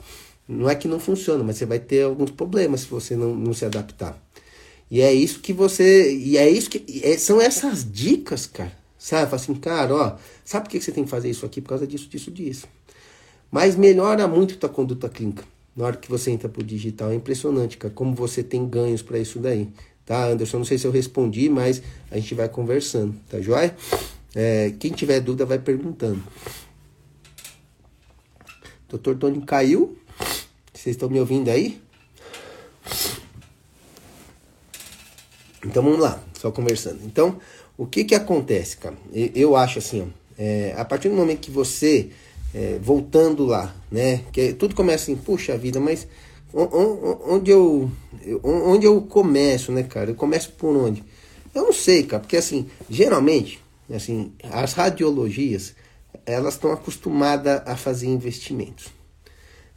[0.47, 3.53] não é que não funciona, mas você vai ter alguns problemas se você não, não
[3.53, 4.21] se adaptar.
[4.91, 6.13] E é isso que você.
[6.13, 7.01] E é isso que.
[7.03, 8.71] É, são essas dicas, cara.
[8.99, 9.29] Sabe?
[9.29, 11.61] Fala assim, cara, ó, sabe por que você tem que fazer isso aqui?
[11.61, 12.67] Por causa disso, disso, disso.
[13.51, 15.43] Mas melhora muito a tua conduta clínica.
[15.75, 17.11] Na hora que você entra pro digital.
[17.11, 19.69] É impressionante, cara, como você tem ganhos para isso daí.
[20.05, 20.59] Tá, Anderson?
[20.59, 23.75] Não sei se eu respondi, mas a gente vai conversando, tá joia?
[24.33, 26.21] É, quem tiver dúvida vai perguntando.
[28.87, 29.97] Doutor Tony caiu.
[30.73, 31.81] Vocês estão me ouvindo aí?
[35.65, 36.99] Então vamos lá, só conversando.
[37.03, 37.39] Então,
[37.75, 38.95] o que que acontece, cara?
[39.11, 40.05] Eu acho assim, ó,
[40.37, 42.11] é, a partir do momento que você,
[42.55, 46.07] é, voltando lá, né, que tudo começa assim, puxa vida, mas
[46.53, 47.91] onde eu,
[48.41, 50.11] onde eu começo, né, cara?
[50.11, 51.03] Eu começo por onde?
[51.53, 53.61] Eu não sei, cara, porque assim, geralmente,
[53.93, 55.75] assim, as radiologias,
[56.25, 58.87] elas estão acostumadas a fazer investimentos,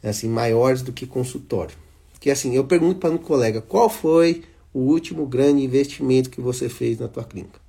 [0.00, 1.74] assim, maiores do que consultório.
[2.20, 6.68] Que assim, eu pergunto para um colega, qual foi o último grande investimento que você
[6.68, 7.60] fez na tua clínica.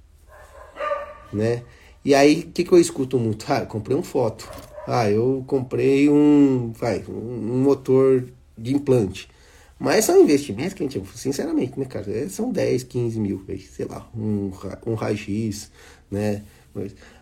[1.34, 1.64] Né?
[2.06, 3.46] E aí, o que, que eu escuto muito?
[3.52, 4.50] Ah, eu comprei um foto.
[4.92, 8.26] Ah, eu comprei um, vai, um motor
[8.58, 9.30] de implante.
[9.78, 12.12] Mas são investimentos que a gente, sinceramente, né, cara?
[12.12, 14.52] É, são 10, 15 mil, sei lá, um,
[14.86, 15.72] um raio-x,
[16.12, 16.44] né?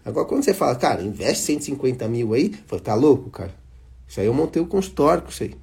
[0.04, 3.54] Agora, quando você fala, cara, investe 150 mil aí, fala, tá louco, cara?
[4.08, 5.54] Isso aí eu montei o consultório com isso aí.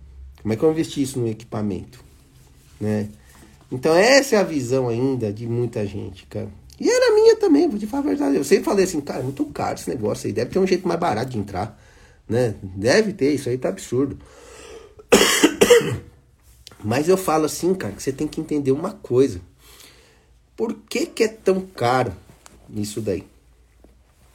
[0.43, 2.05] Como é que eu investi isso no equipamento?
[2.81, 3.09] né?
[3.71, 6.49] Então essa é a visão ainda de muita gente, cara.
[6.79, 8.37] E era minha também, vou te falar a verdade.
[8.37, 10.87] Eu sempre falei assim, cara, é muito caro esse negócio aí, deve ter um jeito
[10.87, 11.81] mais barato de entrar,
[12.29, 12.55] né?
[12.63, 14.19] Deve ter, isso aí tá absurdo.
[16.83, 19.41] Mas eu falo assim, cara, que você tem que entender uma coisa.
[20.57, 22.13] Por que, que é tão caro
[22.75, 23.25] isso daí?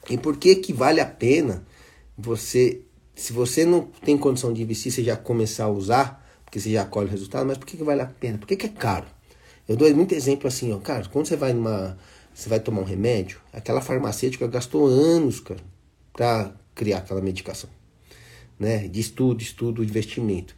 [0.09, 1.63] E por que que vale a pena
[2.17, 2.81] você,
[3.15, 6.85] se você não tem condição de investir, você já começar a usar, porque você já
[6.85, 8.37] colhe o resultado, mas por que que vale a pena?
[8.37, 9.05] Por que que é caro?
[9.67, 11.95] Eu dou muito exemplo assim, ó, cara, quando você vai numa,
[12.33, 15.59] você vai tomar um remédio, aquela farmacêutica gastou anos, cara,
[16.11, 17.69] para criar aquela medicação,
[18.59, 18.87] né?
[18.87, 20.53] De estudo, estudo, investimento.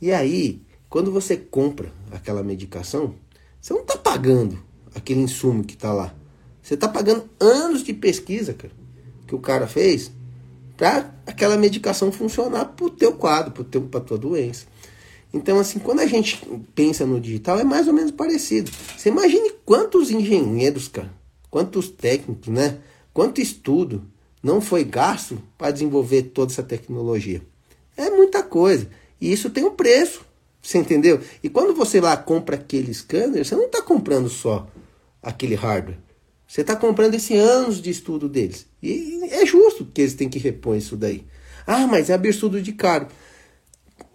[0.00, 3.14] E aí, quando você compra aquela medicação,
[3.60, 4.62] você não está pagando
[4.94, 6.14] aquele insumo que está lá.
[6.62, 8.72] Você está pagando anos de pesquisa, cara,
[9.26, 10.10] que o cara fez
[10.76, 14.66] para aquela medicação funcionar para o teu quadro, para a tua doença.
[15.32, 16.40] Então, assim, quando a gente
[16.74, 18.70] pensa no digital, é mais ou menos parecido.
[18.96, 21.12] Você imagine quantos engenheiros, cara,
[21.50, 22.78] quantos técnicos, né?
[23.12, 24.04] Quanto estudo
[24.46, 27.42] não foi gasto para desenvolver toda essa tecnologia.
[27.96, 28.88] É muita coisa.
[29.20, 30.24] E isso tem um preço.
[30.62, 31.20] Você entendeu?
[31.42, 34.68] E quando você lá compra aquele scanner, você não está comprando só
[35.20, 35.98] aquele hardware.
[36.46, 38.66] Você está comprando esse anos de estudo deles.
[38.80, 41.24] E é justo que eles têm que repor isso daí.
[41.66, 43.08] Ah, mas é absurdo de caro.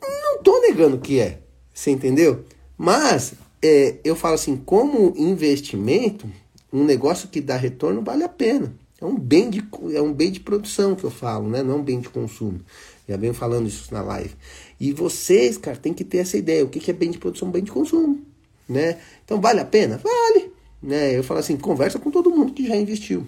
[0.01, 1.39] Não estou negando que é.
[1.73, 2.45] Você entendeu?
[2.77, 6.25] Mas é, eu falo assim, como investimento,
[6.71, 8.73] um negócio que dá retorno vale a pena.
[9.01, 11.63] É um bem de, é um bem de produção que eu falo, né?
[11.63, 12.61] não é um bem de consumo.
[13.09, 14.35] Já venho falando isso na live.
[14.79, 16.63] E vocês, cara, tem que ter essa ideia.
[16.63, 18.21] O que é bem de produção, bem de consumo,
[18.69, 18.99] né?
[19.25, 19.99] Então, vale a pena?
[20.03, 20.51] Vale.
[20.81, 21.17] Né?
[21.17, 23.25] Eu falo assim, conversa com todo mundo que já investiu.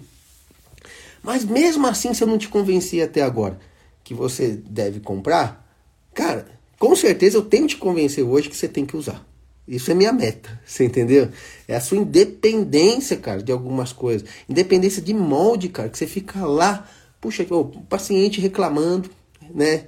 [1.22, 3.58] Mas mesmo assim, se eu não te convenci até agora
[4.04, 5.66] que você deve comprar,
[6.12, 6.46] cara,
[6.78, 9.26] com certeza eu tenho que te convencer hoje que você tem que usar.
[9.66, 11.28] Isso é minha meta, você entendeu?
[11.66, 14.28] É a sua independência, cara, de algumas coisas.
[14.48, 16.86] Independência de molde, cara, que você fica lá,
[17.18, 19.10] puxa, o paciente reclamando,
[19.54, 19.84] né?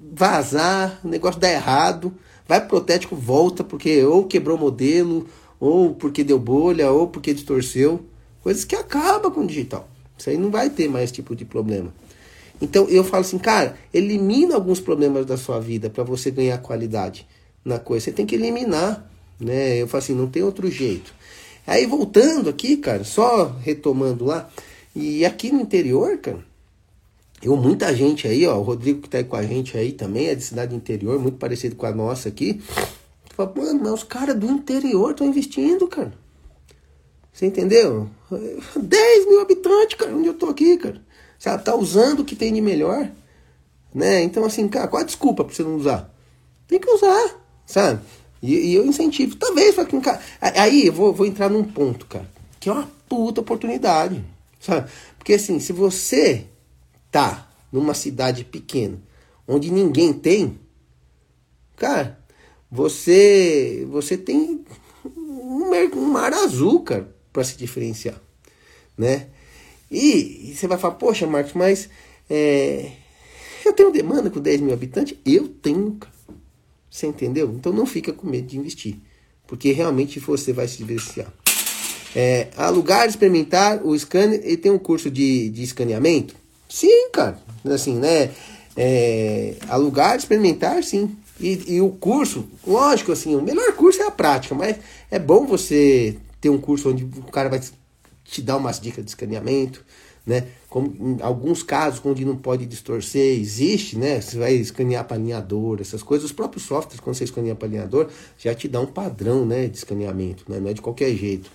[0.00, 2.12] Vazar, o negócio dá errado,
[2.46, 5.28] vai pro protético, volta porque ou quebrou o modelo,
[5.60, 8.04] ou porque deu bolha, ou porque distorceu.
[8.42, 9.88] Coisas que acabam com o digital.
[10.18, 11.94] Isso aí não vai ter mais esse tipo de problema.
[12.60, 17.26] Então eu falo assim, cara, elimina alguns problemas da sua vida para você ganhar qualidade
[17.66, 18.04] na coisa.
[18.04, 19.76] Você tem que eliminar, né?
[19.76, 21.12] Eu falo assim, não tem outro jeito.
[21.66, 24.48] Aí voltando aqui, cara, só retomando lá,
[24.94, 26.38] e aqui no interior, cara,
[27.42, 30.28] eu, muita gente aí, ó, o Rodrigo que tá aí com a gente aí também
[30.28, 32.62] é de cidade interior, muito parecido com a nossa aqui.
[33.34, 36.14] Fala, mano, mas os caras do interior estão investindo, cara.
[37.32, 38.08] Você entendeu?
[38.74, 41.02] 10 mil habitantes, cara, onde eu tô aqui, cara.
[41.38, 43.10] Você tá usando o que tem de melhor.
[43.94, 44.22] Né?
[44.22, 46.14] Então, assim, cara, qual a desculpa pra você não usar?
[46.66, 48.00] Tem que usar, sabe?
[48.42, 49.36] E, e eu incentivo.
[49.36, 50.00] Talvez para quem.
[50.40, 52.28] Aí eu vou, vou entrar num ponto, cara,
[52.60, 54.24] que é uma puta oportunidade,
[54.60, 54.90] sabe?
[55.18, 56.46] Porque assim, se você
[57.10, 59.00] tá numa cidade pequena,
[59.46, 60.58] onde ninguém tem,
[61.76, 62.18] cara,
[62.70, 64.64] você você tem
[65.16, 68.20] um, mar azul, cara, para se diferenciar,
[68.96, 69.28] né?
[69.90, 71.88] E, e, você vai falar, poxa, Marcos, mas
[72.28, 72.90] é,
[73.64, 75.16] eu tenho demanda com 10 mil habitantes?
[75.24, 76.15] Eu tenho, cara.
[76.96, 77.52] Você entendeu?
[77.54, 78.96] Então não fica com medo de investir,
[79.46, 81.30] porque realmente você vai se diferenciar.
[82.14, 86.34] É, alugar, experimentar o scanner, ele tem um curso de, de escaneamento?
[86.66, 87.38] Sim, cara.
[87.66, 88.30] Assim, né?
[88.74, 91.14] É, alugar, experimentar, sim.
[91.38, 94.78] E, e, o curso, lógico, assim, o melhor curso é a prática, mas
[95.10, 97.60] é bom você ter um curso onde o cara vai
[98.24, 99.84] te dar umas dicas de escaneamento,
[100.26, 100.48] né?
[100.68, 104.20] Como em alguns casos onde não pode distorcer, existe, né?
[104.20, 106.26] Você vai escanear para alinhador, essas coisas.
[106.26, 109.78] Os próprios softwares, quando você escaneia para alinhador, já te dá um padrão, né, de
[109.78, 110.58] escaneamento, né?
[110.58, 111.48] Não é de qualquer jeito,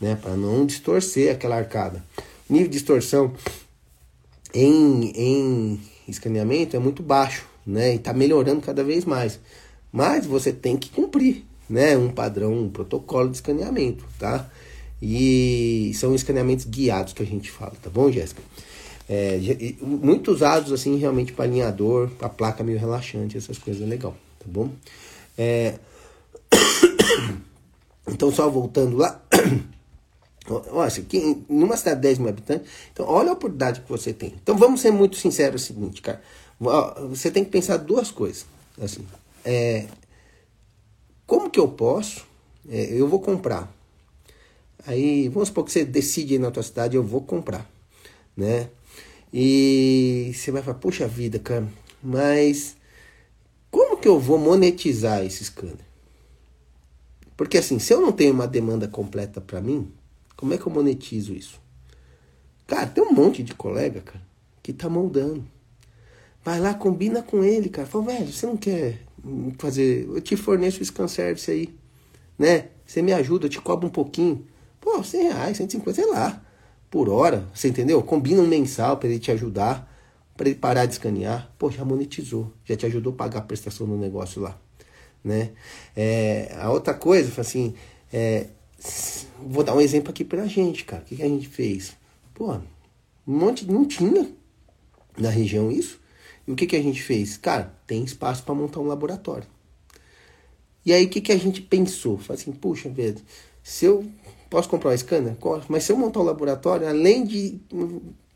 [0.00, 0.14] né?
[0.14, 2.04] Para não distorcer aquela arcada.
[2.48, 3.32] Nível de distorção
[4.52, 7.94] em, em escaneamento é muito baixo, né?
[7.94, 9.40] E está melhorando cada vez mais.
[9.90, 11.96] Mas você tem que cumprir, né?
[11.96, 14.48] Um padrão, um protocolo de escaneamento, tá?
[15.06, 18.40] E são escaneamentos guiados que a gente fala, tá bom, Jéssica?
[19.06, 19.38] É,
[19.82, 24.46] muito usados assim realmente para alinhador, para placa meio relaxante, essas coisas é legal, tá
[24.46, 24.70] bom?
[25.36, 25.74] É...
[28.06, 29.18] Então, só voltando lá,
[30.46, 34.34] Olha, aqui, numa cidade de 10 mil habitantes, então olha a oportunidade que você tem.
[34.42, 36.22] Então vamos ser muito sinceros é o seguinte, cara.
[37.08, 38.44] Você tem que pensar duas coisas.
[38.78, 39.06] Assim,
[39.42, 39.86] é,
[41.26, 42.26] como que eu posso?
[42.68, 43.72] É, eu vou comprar.
[44.86, 47.68] Aí, vamos supor que você decide na tua cidade, eu vou comprar,
[48.36, 48.68] né?
[49.32, 51.66] E você vai falar, puxa vida, cara,
[52.02, 52.76] mas
[53.70, 55.78] como que eu vou monetizar esse scanner?
[57.36, 59.90] Porque assim, se eu não tenho uma demanda completa para mim,
[60.36, 61.60] como é que eu monetizo isso?
[62.66, 64.22] Cara, tem um monte de colega, cara,
[64.62, 65.44] que tá moldando.
[66.44, 67.86] Vai lá, combina com ele, cara.
[67.88, 69.00] Fala, velho, você não quer
[69.58, 70.06] fazer.
[70.06, 71.74] Eu te forneço o scan service aí,
[72.38, 72.68] né?
[72.86, 74.46] Você me ajuda, eu te cobro um pouquinho.
[74.84, 76.44] Pô, 100 reais, 150, sei lá,
[76.90, 77.48] por hora.
[77.54, 78.02] Você entendeu?
[78.02, 79.90] Combina um mensal para ele te ajudar,
[80.36, 81.50] para ele parar de escanear.
[81.58, 84.60] Pô, já monetizou, já te ajudou a pagar a prestação do negócio lá,
[85.24, 85.52] né?
[85.96, 87.74] É, a outra coisa, assim,
[88.12, 88.48] é,
[89.40, 91.00] vou dar um exemplo aqui pra gente, cara.
[91.00, 91.96] O que, que a gente fez?
[92.34, 92.60] Pô, um
[93.26, 94.30] monte, não tinha
[95.16, 95.98] na região isso.
[96.46, 97.38] E o que, que a gente fez?
[97.38, 99.48] Cara, tem espaço para montar um laboratório.
[100.84, 102.18] E aí o que, que a gente pensou?
[102.18, 103.16] Falei assim, puxa, velho,
[103.62, 104.04] se eu
[104.54, 105.36] posso comprar um scanner?
[105.68, 107.58] Mas se eu montar um laboratório, além de,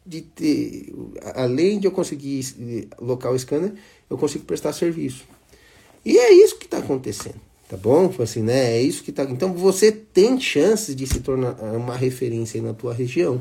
[0.05, 0.93] de ter,
[1.37, 3.73] além de eu conseguir local scanner,
[4.11, 5.25] eu consigo prestar serviço.
[6.05, 7.37] E é isso que está acontecendo,
[7.69, 8.13] tá bom?
[8.19, 8.79] Assim, né?
[8.79, 9.23] É isso que tá.
[9.23, 13.41] Então você tem chances de se tornar uma referência na tua região,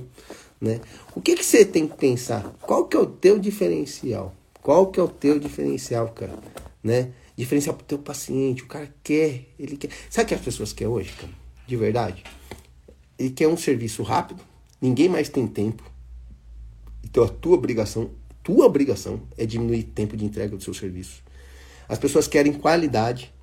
[0.62, 0.80] né?
[1.16, 2.44] O que que você tem que pensar?
[2.62, 4.36] Qual que é o teu diferencial?
[4.62, 6.38] Qual que é o teu diferencial, cara?
[6.84, 7.10] Né?
[7.36, 8.62] Diferencial pro teu paciente.
[8.62, 9.90] O cara quer, ele quer.
[10.12, 11.34] Sabe o que as pessoas querem hoje, cara?
[11.66, 12.24] De verdade?
[13.18, 14.42] Ele quer um serviço rápido,
[14.82, 15.84] ninguém mais tem tempo.
[17.04, 18.12] Então a tua obrigação,
[18.44, 21.24] tua obrigação é diminuir o tempo de entrega do seu serviço.
[21.90, 23.34] As pessoas querem qualidade,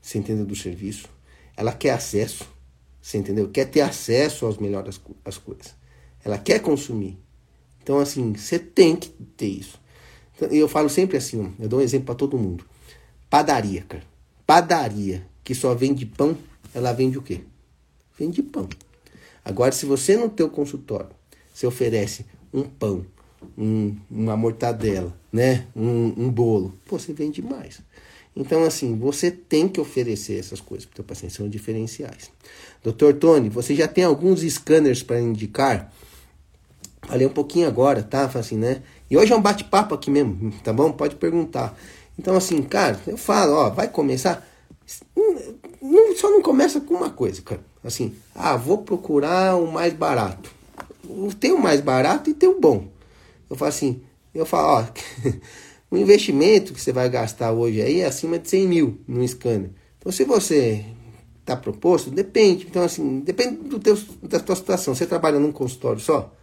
[0.00, 1.08] você entendeu, do serviço.
[1.56, 2.46] Ela quer acesso,
[3.00, 3.48] você entendeu?
[3.48, 5.74] Quer ter acesso às melhores as coisas.
[6.24, 7.18] Ela quer consumir.
[7.82, 9.78] Então, assim, você tem que ter isso.
[10.50, 12.64] Eu falo sempre assim, eu dou um exemplo para todo mundo.
[13.28, 14.02] Padaria, cara.
[14.46, 16.36] Padaria que só vende pão,
[16.74, 17.42] ela vende o quê?
[18.18, 18.68] Vende pão.
[19.44, 21.10] Agora, se você no teu consultório,
[21.52, 23.04] você oferece um pão,
[23.58, 25.66] um, uma mortadela, né?
[25.76, 27.80] Um, um bolo, pô, você vende mais.
[28.36, 32.30] Então, assim, você tem que oferecer essas coisas para o teu paciente, são diferenciais.
[32.82, 35.92] Doutor Tony, você já tem alguns scanners para indicar?
[37.02, 38.24] Falei um pouquinho agora, tá?
[38.24, 38.82] Assim, né?
[39.10, 40.90] E hoje é um bate-papo aqui mesmo, tá bom?
[40.90, 41.78] Pode perguntar.
[42.18, 44.44] Então, assim, cara, eu falo, ó, vai começar.
[45.80, 47.60] Não, só não começa com uma coisa, cara.
[47.84, 50.50] Assim, ah, vou procurar o mais barato.
[51.38, 52.88] Tem o mais barato e tem o bom.
[53.48, 54.00] Eu falo assim,
[54.34, 54.86] eu falo, ó,
[55.90, 59.70] o investimento que você vai gastar hoje aí é acima de 100 mil no scanner.
[59.98, 60.84] Então, se você
[61.44, 62.66] tá proposto, depende.
[62.68, 64.94] Então, assim, depende do teu, da tua situação.
[64.94, 66.34] Você trabalha num consultório só?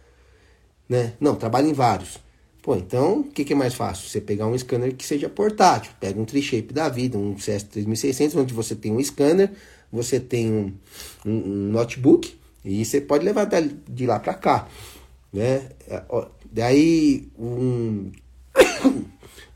[0.88, 1.14] Né?
[1.20, 2.18] Não, trabalha em vários.
[2.62, 4.08] Pô, então, o que, que, é mais fácil?
[4.08, 5.92] Você pegar um scanner que seja portátil.
[5.98, 9.50] Pega um Tri-Shape da vida, um CS3600, onde você tem um scanner,
[9.92, 10.72] você tem um,
[11.26, 13.48] um, um notebook, e você pode levar
[13.88, 14.68] de lá para cá.
[15.32, 15.68] Né?
[16.50, 18.12] Daí, um,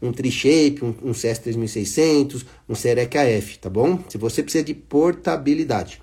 [0.02, 3.98] um Tri-Shape, um, um CS3600, um Serec AF, tá bom?
[4.08, 6.02] Se você precisa de portabilidade.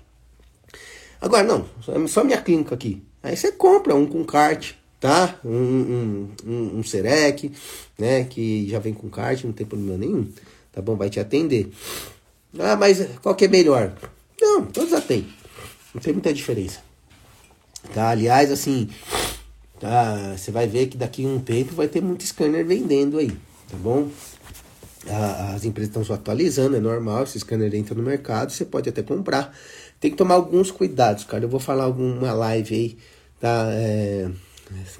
[1.20, 1.66] Agora, não,
[2.06, 3.02] só minha clínica aqui.
[3.22, 5.40] Aí você compra um com kart, tá?
[5.44, 7.50] Um, um, um, um Serec,
[7.98, 8.24] né?
[8.24, 10.28] Que já vem com kart, não tem problema nenhum,
[10.72, 10.94] tá bom?
[10.96, 11.70] Vai te atender.
[12.58, 13.96] Ah, mas qual que é melhor?
[14.44, 15.26] Não, todos já tem.
[15.94, 16.80] Não tem muita diferença.
[17.94, 18.10] Tá?
[18.10, 18.90] Aliás, assim,
[19.80, 20.36] tá?
[20.36, 23.30] Você vai ver que daqui a um tempo vai ter muito scanner vendendo aí,
[23.70, 24.10] tá bom?
[25.54, 29.02] As empresas estão se atualizando, é normal, esse scanner entra no mercado, você pode até
[29.02, 29.56] comprar.
[29.98, 31.44] Tem que tomar alguns cuidados, cara.
[31.44, 32.98] Eu vou falar alguma live aí,
[33.40, 33.68] tá?
[33.70, 34.30] É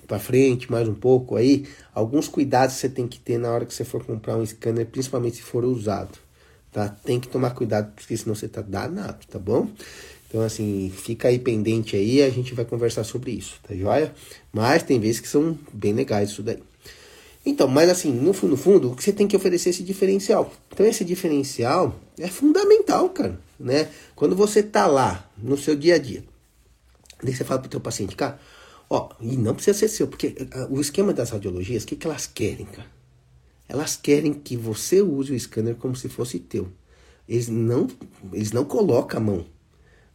[0.07, 3.72] para frente, mais um pouco aí, alguns cuidados você tem que ter na hora que
[3.72, 6.18] você for comprar um scanner, principalmente se for usado,
[6.74, 6.88] tá?
[6.88, 9.68] Tem que tomar cuidado, porque senão você tá danado, tá bom?
[10.28, 14.12] Então, assim, fica aí pendente aí, a gente vai conversar sobre isso, tá joia?
[14.52, 16.58] Mas tem vezes que são bem legais isso daí.
[17.46, 20.52] Então, mas assim, no fundo, no fundo, o que você tem que oferecer esse diferencial.
[20.72, 23.88] Então, esse diferencial é fundamental, cara, né?
[24.16, 26.24] Quando você tá lá, no seu dia a dia,
[27.22, 28.40] daí você fala pro teu paciente, cara,
[28.90, 32.06] Ó, e não precisa ser seu, porque uh, o esquema das radiologias, o que, que
[32.06, 32.93] elas querem, cara?
[33.74, 36.68] Elas querem que você use o scanner como se fosse teu.
[37.28, 37.88] Eles não,
[38.32, 39.46] eles não colocam a mão.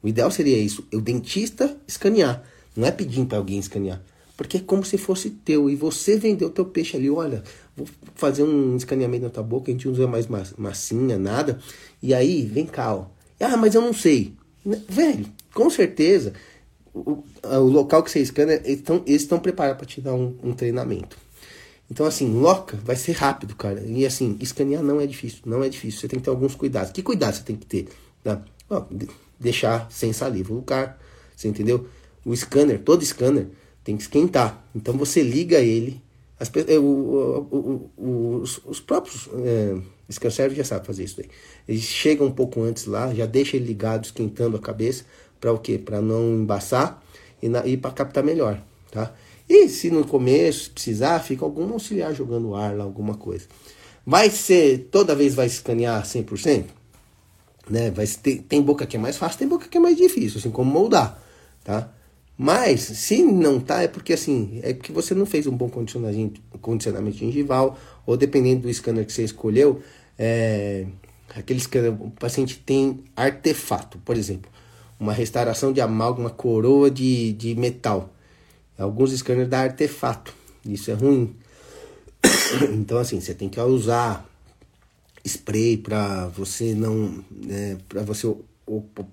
[0.02, 2.42] O ideal seria isso, o dentista escanear.
[2.74, 4.02] Não é pedindo para alguém escanear.
[4.38, 5.70] Porque é como se fosse teu.
[5.70, 7.10] E você vendeu o teu peixe ali.
[7.10, 7.44] Olha,
[7.76, 9.70] vou fazer um escaneamento na tua boca.
[9.70, 10.28] A gente não usa mais
[10.58, 11.60] massinha, nada.
[12.02, 13.08] E aí, vem cá, ó.
[13.42, 14.34] Ah, mas eu não sei.
[14.88, 16.32] Velho, com certeza
[16.94, 21.18] o, o local que você escana, eles estão preparados para te dar um, um, treinamento.
[21.92, 23.82] Então, assim, loca vai ser rápido, cara.
[23.82, 26.02] E assim, escanear não é difícil, não é difícil.
[26.02, 26.92] Você tem que ter alguns cuidados.
[26.92, 27.88] Que cuidado você tem que ter?
[28.24, 28.42] Tá?
[29.40, 31.00] Deixar sem saliva o lugar,
[31.36, 31.88] você entendeu?
[32.24, 33.48] O scanner, todo scanner,
[33.84, 34.64] tem que esquentar.
[34.76, 36.02] Então você liga ele.
[36.40, 39.78] As, é, o, o, o, os, os, próprios é,
[40.08, 41.30] Esse serve já sabe fazer isso daí.
[41.68, 45.04] Ele chega um pouco antes lá, já deixa ele ligado, esquentando a cabeça,
[45.40, 45.78] para o quê?
[45.78, 47.04] Para não embaçar
[47.42, 48.62] e, e para captar melhor,
[48.92, 49.14] tá?
[49.50, 53.48] E se no começo precisar, fica algum auxiliar jogando ar lá, alguma coisa.
[54.06, 56.66] Vai ser, toda vez vai escanear 100%?
[57.68, 57.90] Né?
[57.90, 60.52] Vai ter, tem boca que é mais fácil, tem boca que é mais difícil, assim
[60.52, 61.22] como moldar,
[61.64, 61.92] tá?
[62.38, 66.40] Mas, se não tá, é porque assim, é porque você não fez um bom condicionamento,
[66.62, 69.82] condicionamento gengival, ou dependendo do scanner que você escolheu,
[70.18, 70.86] é,
[71.36, 74.50] aquele scanner, o paciente tem artefato, por exemplo,
[75.00, 78.14] uma restauração de amálgama, coroa de, de metal.
[78.80, 80.34] Alguns scanners dá artefato,
[80.66, 81.36] isso é ruim.
[82.74, 84.28] Então, assim, você tem que usar
[85.24, 88.26] spray para você não, né, para você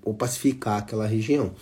[0.03, 1.53] opacificar aquela região.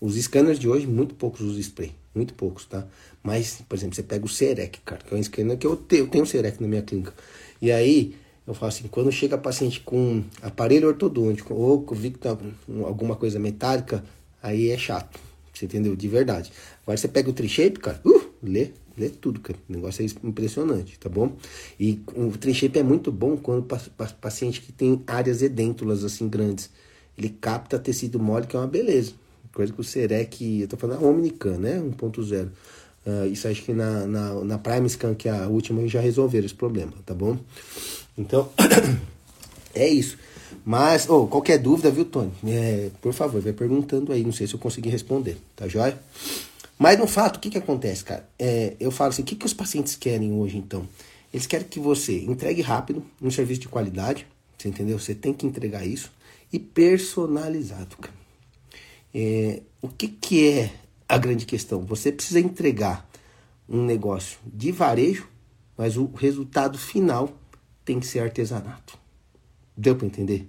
[0.00, 1.92] Os scanners de hoje, muito poucos usam spray.
[2.14, 2.86] Muito poucos, tá?
[3.22, 6.04] Mas, por exemplo, você pega o Serec, cara, que é um scanner que eu tenho,
[6.04, 7.14] eu tenho Serec na minha clínica.
[7.60, 8.16] E aí,
[8.46, 14.02] eu falo assim, quando chega paciente com aparelho ortodôntico ou com alguma coisa metálica,
[14.42, 15.20] aí é chato.
[15.60, 15.94] Você entendeu?
[15.94, 16.50] De verdade.
[16.82, 19.58] Agora você pega o Trishape, cara, uh, lê, lê tudo, cara.
[19.68, 21.36] O negócio é impressionante, tá bom?
[21.78, 23.66] E o Trishape é muito bom quando
[24.20, 26.70] paciente que tem áreas edêntulas assim grandes.
[27.16, 29.12] Ele capta tecido mole, que é uma beleza.
[29.52, 31.78] Coisa que o Serec, eu tô falando a Omnican, né?
[31.78, 32.46] 1.0.
[32.46, 32.50] Uh,
[33.04, 36.46] ah, isso acho que na, na, na Prime Scan, que é a última, já resolveram
[36.46, 37.36] esse problema, tá bom?
[38.16, 38.48] Então,
[39.74, 40.16] é isso.
[40.64, 42.32] Mas, oh, qualquer dúvida, viu, Tony?
[42.46, 45.98] É, por favor, vai perguntando aí, não sei se eu consegui responder, tá joia?
[46.78, 48.28] Mas no fato, o que que acontece, cara?
[48.38, 50.88] É, eu falo assim, o que que os pacientes querem hoje, então?
[51.32, 54.26] Eles querem que você entregue rápido, um serviço de qualidade,
[54.56, 54.98] você entendeu?
[54.98, 56.10] Você tem que entregar isso,
[56.52, 58.14] e personalizado, cara.
[59.14, 60.72] É, o que, que é
[61.08, 61.84] a grande questão?
[61.84, 63.08] Você precisa entregar
[63.68, 65.28] um negócio de varejo,
[65.76, 67.36] mas o resultado final
[67.84, 68.99] tem que ser artesanato.
[69.80, 70.48] Deu para entender?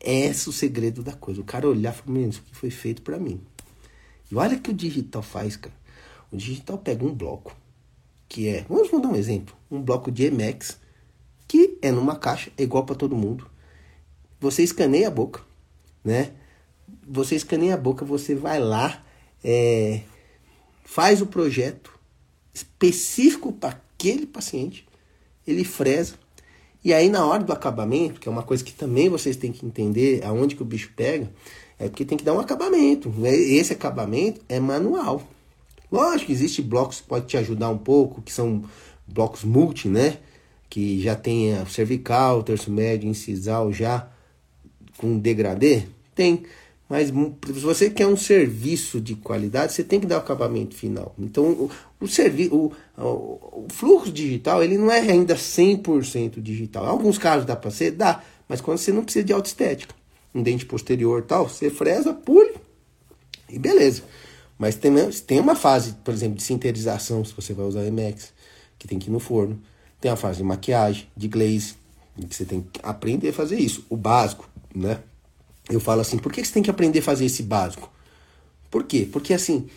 [0.00, 1.40] Esse é o segredo da coisa.
[1.40, 3.40] O cara olhar e falar, isso aqui foi feito para mim.
[4.30, 5.74] E olha o que o digital faz, cara.
[6.30, 7.56] O digital pega um bloco,
[8.28, 10.78] que é, vamos dar um exemplo, um bloco de Emacs,
[11.48, 13.50] que é numa caixa, é igual para todo mundo.
[14.38, 15.42] Você escaneia a boca,
[16.04, 16.32] né?
[17.06, 19.04] você escaneia a boca, você vai lá,
[19.42, 20.02] é,
[20.84, 21.98] faz o projeto
[22.54, 24.86] específico para aquele paciente,
[25.46, 26.14] ele fresa.
[26.84, 29.66] E aí na hora do acabamento, que é uma coisa que também vocês têm que
[29.66, 31.30] entender aonde que o bicho pega,
[31.78, 33.12] é porque tem que dar um acabamento.
[33.24, 35.22] Esse acabamento é manual.
[35.90, 38.64] Lógico existe blocos que pode te ajudar um pouco, que são
[39.06, 40.18] blocos multi, né?
[40.68, 44.08] Que já tem cervical, terço médio, incisal já
[44.96, 45.82] com degradê.
[46.14, 46.44] Tem.
[46.90, 51.14] Mas se você quer um serviço de qualidade, você tem que dar o acabamento final.
[51.16, 51.70] Então, o,
[52.00, 56.84] o, servi o, o, o fluxo digital, ele não é ainda 100% digital.
[56.84, 59.94] Em alguns casos dá para ser, dá, mas quando você não precisa de autoestética,
[60.34, 62.54] um dente posterior tal, você fresa, pule
[63.48, 64.02] e beleza.
[64.58, 64.92] Mas tem,
[65.28, 68.32] tem uma fase, por exemplo, de sinterização, se você vai usar Emacs,
[68.76, 69.62] que tem que ir no forno.
[70.00, 71.74] Tem a fase de maquiagem, de glaze,
[72.28, 74.98] que você tem que aprender a fazer isso, o básico, né?
[75.70, 77.90] Eu falo assim, por que você tem que aprender a fazer esse básico?
[78.70, 79.08] Por quê?
[79.10, 79.68] Porque assim,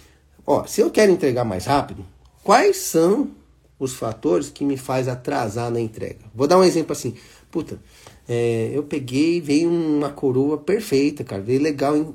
[0.46, 2.06] ó, se eu quero entregar mais rápido,
[2.44, 3.32] quais são
[3.80, 6.20] os fatores que me faz atrasar na entrega?
[6.34, 7.16] Vou dar um exemplo assim,
[7.52, 7.80] puta,
[8.28, 12.14] é, eu peguei, veio uma coroa perfeita, cara, veio legal, hein?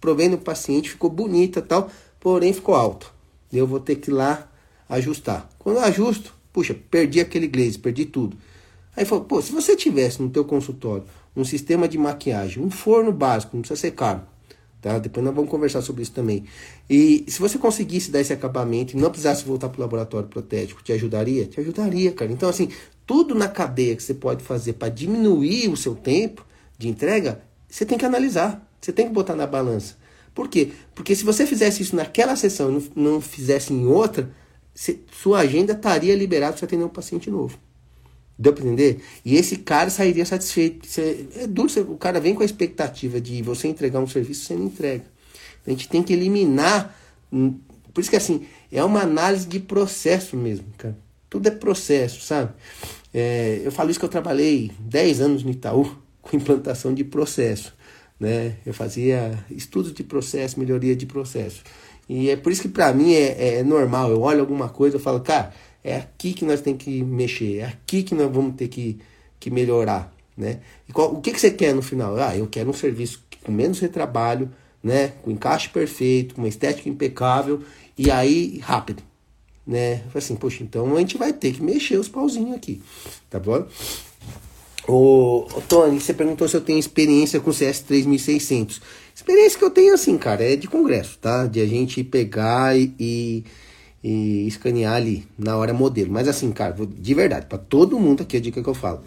[0.00, 1.88] provei no paciente, ficou bonita tal,
[2.18, 3.14] porém ficou alto.
[3.52, 4.50] Eu vou ter que ir lá
[4.88, 5.48] ajustar.
[5.58, 8.36] Quando eu ajusto, puxa, perdi aquele glaze, perdi tudo.
[8.96, 11.04] Aí falou, pô, se você tivesse no teu consultório
[11.34, 14.22] um sistema de maquiagem, um forno básico, não precisa ser caro.
[14.80, 14.98] Tá?
[14.98, 16.44] Depois nós vamos conversar sobre isso também.
[16.90, 20.82] E se você conseguisse dar esse acabamento e não precisasse voltar para o laboratório protético,
[20.82, 21.46] te ajudaria?
[21.46, 22.32] Te ajudaria, cara.
[22.32, 22.68] Então, assim,
[23.06, 26.44] tudo na cadeia que você pode fazer para diminuir o seu tempo
[26.76, 28.68] de entrega, você tem que analisar.
[28.80, 29.94] Você tem que botar na balança.
[30.34, 30.72] Por quê?
[30.94, 34.28] Porque se você fizesse isso naquela sessão e não, fizesse em outra,
[35.12, 37.56] sua agenda estaria liberada para atender um paciente novo.
[38.38, 39.02] Deu pra entender?
[39.24, 40.86] E esse cara sairia satisfeito.
[40.86, 44.46] Você, é duro, você, o cara vem com a expectativa de você entregar um serviço,
[44.46, 45.04] você não entrega.
[45.66, 46.96] A gente tem que eliminar.
[47.32, 47.58] Hum,
[47.92, 50.96] por isso que assim, é uma análise de processo mesmo, cara.
[51.28, 52.52] Tudo é processo, sabe?
[53.14, 57.74] É, eu falo isso que eu trabalhei 10 anos no Itaú com implantação de processo.
[58.18, 58.56] Né?
[58.64, 61.62] Eu fazia estudos de processo, melhoria de processo.
[62.08, 64.10] E é por isso que para mim é, é normal.
[64.10, 65.52] Eu olho alguma coisa, eu falo, cara,
[65.84, 68.98] é aqui que nós temos que mexer, é aqui que nós vamos ter que,
[69.40, 70.60] que melhorar, né?
[70.88, 72.16] E qual, o que, que você quer no final?
[72.16, 74.50] Ah, eu quero um serviço com menos retrabalho,
[74.82, 75.12] né?
[75.22, 77.62] Com encaixe perfeito, com uma estética impecável
[77.96, 79.02] e aí rápido,
[79.66, 80.02] né?
[80.14, 82.80] Assim, poxa, então a gente vai ter que mexer os pauzinhos aqui,
[83.28, 83.66] tá bom?
[84.86, 88.80] Ô, ô, Tony, você perguntou se eu tenho experiência com CS 3600.
[89.14, 91.46] Experiência que eu tenho assim, cara, é de congresso, tá?
[91.46, 93.44] De a gente pegar e, e,
[94.02, 96.12] e escanear ali na hora modelo.
[96.12, 99.02] Mas assim, cara, de verdade, para todo mundo aqui a dica que eu falo.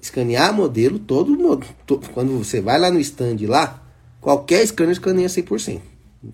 [0.00, 1.66] Escanear modelo, todo mundo.
[2.14, 3.82] quando você vai lá no stand lá,
[4.20, 5.80] qualquer scanner escaneia 100%.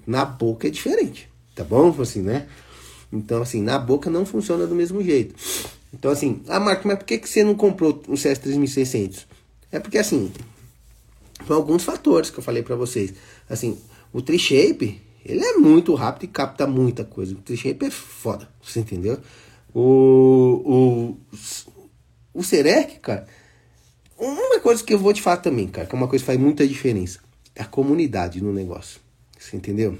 [0.07, 1.94] Na boca é diferente, tá bom?
[1.98, 2.46] Assim, né?
[3.12, 5.34] Então, assim, na boca não funciona do mesmo jeito.
[5.92, 9.24] Então, assim, ah, Marco, mas por que, que você não comprou o CS3600?
[9.70, 10.32] É porque, assim,
[11.46, 13.14] são alguns fatores que eu falei para vocês.
[13.48, 13.78] Assim,
[14.12, 17.35] o Tri-Shape, ele é muito rápido e capta muita coisa.
[17.35, 19.18] O Tri-Shape é foda, você entendeu?
[19.75, 21.39] O, o,
[22.35, 23.27] o Serec, cara,
[24.18, 26.39] uma coisa que eu vou te falar também, cara, que é uma coisa que faz
[26.39, 27.20] muita diferença,
[27.55, 29.01] é a comunidade no negócio.
[29.39, 29.99] Você entendeu?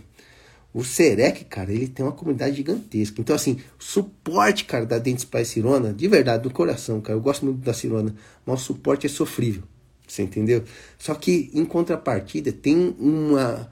[0.73, 3.21] O Serec, cara, ele tem uma comunidade gigantesca.
[3.21, 7.17] Então, assim, suporte, cara, da Dentes para Cirona, de verdade, do coração, cara.
[7.17, 8.13] Eu gosto muito da Cirona,
[8.45, 9.63] mas o suporte é sofrível.
[10.07, 10.65] Você entendeu?
[10.99, 13.71] Só que, em contrapartida, tem uma,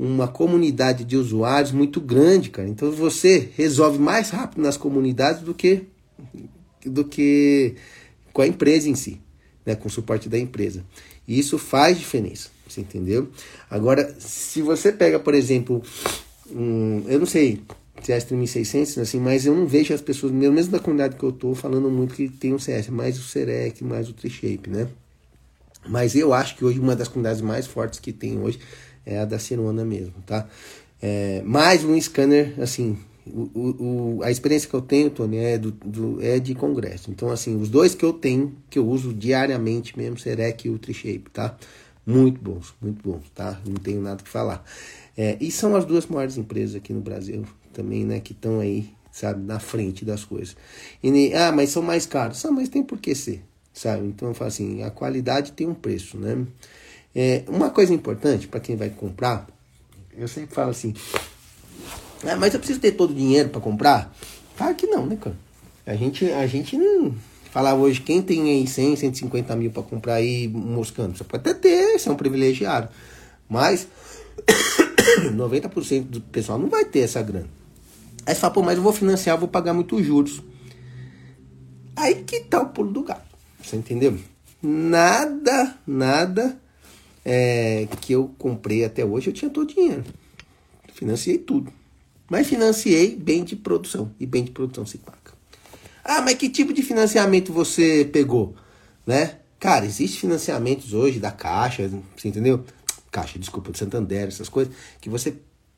[0.00, 2.66] uma comunidade de usuários muito grande, cara.
[2.66, 5.82] Então, você resolve mais rápido nas comunidades do que,
[6.86, 7.74] do que
[8.32, 9.20] com a empresa em si,
[9.66, 9.74] né?
[9.74, 10.82] com o suporte da empresa.
[11.28, 12.48] E isso faz diferença.
[12.66, 13.28] Você entendeu?
[13.68, 15.82] Agora, se você pega, por exemplo,
[16.50, 17.60] um, eu não sei
[18.02, 21.22] se é CS 3600, assim, mas eu não vejo as pessoas, mesmo da comunidade que
[21.22, 24.88] eu tô, falando muito que tem o CS, mais o Serec, mais o Trishape, né?
[25.86, 28.58] Mas eu acho que hoje uma das comunidades mais fortes que tem hoje
[29.04, 30.48] é a da Cirona mesmo, tá?
[31.02, 35.70] É, mais um scanner, assim, o, o, a experiência que eu tenho, Tony, é, do,
[35.70, 37.10] do, é de congresso.
[37.10, 40.78] Então, assim, os dois que eu tenho, que eu uso diariamente mesmo, Serec e o
[40.78, 41.56] Trishape, tá?
[42.06, 43.60] Muito bons, muito bons, tá?
[43.64, 44.64] Não tenho nada que falar.
[45.16, 48.20] É, e são as duas maiores empresas aqui no Brasil também, né?
[48.20, 50.56] Que estão aí, sabe, na frente das coisas.
[51.02, 52.42] E, ah, mas são mais caros.
[52.42, 53.42] Não, mas tem por que ser,
[53.72, 54.06] sabe?
[54.06, 56.46] Então eu falo assim, a qualidade tem um preço, né?
[57.14, 59.46] É, uma coisa importante para quem vai comprar,
[60.16, 60.94] eu sempre falo assim,
[62.24, 64.14] ah, mas eu preciso ter todo o dinheiro para comprar?
[64.56, 65.36] Claro que não, né, cara?
[65.86, 67.14] A gente, a gente não
[67.50, 71.54] falar hoje, quem tem aí 100, 150 mil para comprar aí moscando, você pode até
[71.54, 72.88] ter, você é um privilegiado.
[73.48, 73.88] Mas
[75.34, 77.48] 90% do pessoal não vai ter essa grana.
[78.24, 80.42] Aí você fala, pô, mas eu vou financiar, eu vou pagar muitos juros.
[81.96, 83.26] Aí que tá o pulo do gato.
[83.62, 84.16] Você entendeu?
[84.62, 86.56] Nada, nada
[87.32, 90.02] é, que eu comprei até hoje, eu tinha todo o dinheiro.
[90.92, 91.72] Financiei tudo.
[92.28, 94.10] Mas financiei bem de produção.
[94.18, 95.16] E bem de produção se paga.
[96.04, 98.56] Ah, mas que tipo de financiamento você pegou?
[99.06, 99.36] Né?
[99.60, 102.64] Cara, existe financiamentos hoje da Caixa, você entendeu?
[103.12, 105.36] Caixa, desculpa, do Santander, essas coisas, que você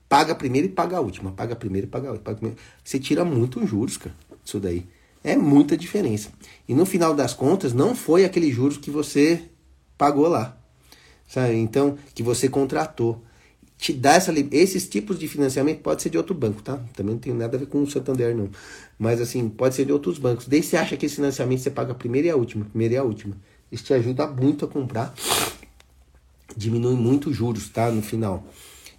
[0.08, 2.34] paga primeiro e paga a última, paga primeiro e paga a última.
[2.34, 4.86] Paga você tira muito juros, cara, isso daí.
[5.22, 6.30] É muita diferença.
[6.66, 9.42] E no final das contas, não foi aquele juros que você
[9.98, 10.61] pagou lá.
[11.32, 11.54] Sabe?
[11.56, 13.22] Então, que você contratou.
[13.78, 16.78] Te dá essa esses tipos de financiamento pode ser de outro banco, tá?
[16.94, 18.48] Também não tem nada a ver com o Santander não.
[18.96, 20.46] Mas assim, pode ser de outros bancos.
[20.46, 22.96] Daí você acha que esse financiamento você paga a primeira e a última, primeira e
[22.96, 23.36] a última.
[23.72, 25.12] Isso te ajuda muito a comprar
[26.56, 27.90] diminui muito os juros, tá?
[27.90, 28.44] No final.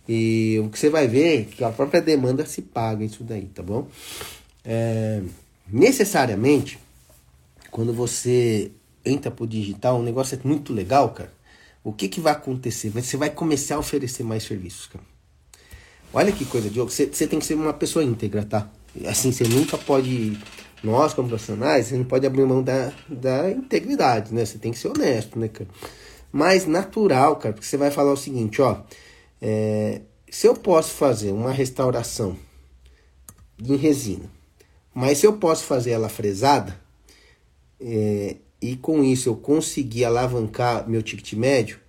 [0.07, 3.45] E o que você vai ver é que a própria demanda se paga isso daí,
[3.45, 3.87] tá bom?
[4.65, 5.21] É,
[5.67, 6.79] necessariamente,
[7.71, 8.71] quando você
[9.05, 11.31] entra pro digital, um negócio é muito legal, cara.
[11.83, 12.89] O que, que vai acontecer?
[12.89, 15.03] Você vai começar a oferecer mais serviços, cara.
[16.13, 16.91] Olha que coisa, Diogo.
[16.91, 18.69] Você, tem que ser uma pessoa íntegra, tá?
[19.05, 20.37] Assim, você nunca pode.
[20.83, 24.45] Nós, como profissionais, você não pode abrir mão da, da integridade, né?
[24.45, 25.69] Você tem que ser honesto, né, cara?
[26.33, 28.81] mais natural, cara, porque você vai falar o seguinte, ó,
[29.39, 32.35] é, se eu posso fazer uma restauração
[33.63, 34.25] em resina,
[34.95, 36.75] mas se eu posso fazer ela fresada,
[37.79, 41.81] é, e com isso eu conseguir alavancar meu ticket médio,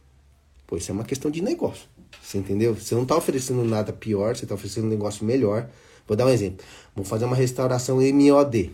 [0.66, 1.86] pô, isso é uma questão de negócio.
[2.20, 2.74] Você entendeu?
[2.74, 5.70] Você não está oferecendo nada pior, você está oferecendo um negócio melhor.
[6.04, 6.66] Vou dar um exemplo.
[6.92, 8.72] Vou fazer uma restauração MOD.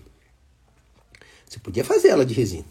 [1.47, 2.65] Você podia fazer ela de resina.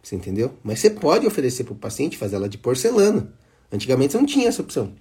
[0.00, 0.54] Você entendeu?
[0.62, 3.32] Mas você pode oferecer para o paciente fazer ela de porcelana.
[3.72, 4.92] Antigamente você não tinha essa opção.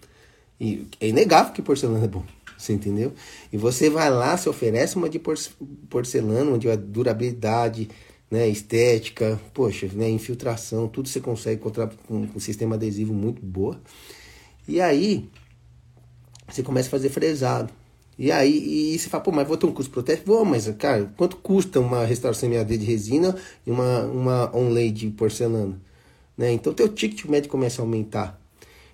[0.59, 2.25] E é inegável que porcelana é bom.
[2.57, 3.13] Você entendeu?
[3.51, 5.21] E você vai lá, se oferece uma de
[5.89, 7.87] porcelana, onde a durabilidade,
[8.34, 13.79] né, estética, poxa, né, infiltração, tudo você consegue encontrar com um sistema adesivo muito boa.
[14.67, 15.29] E aí
[16.49, 17.71] você começa a fazer fresado.
[18.17, 20.34] E aí e você fala, pô, mas vou ter um custo protético?
[20.34, 23.36] Vou, mas, cara, quanto custa uma restauração MAD de resina
[23.67, 25.79] e uma, uma onlay de porcelana?
[26.36, 26.53] Né?
[26.53, 28.41] Então, teu ticket médio começa a aumentar.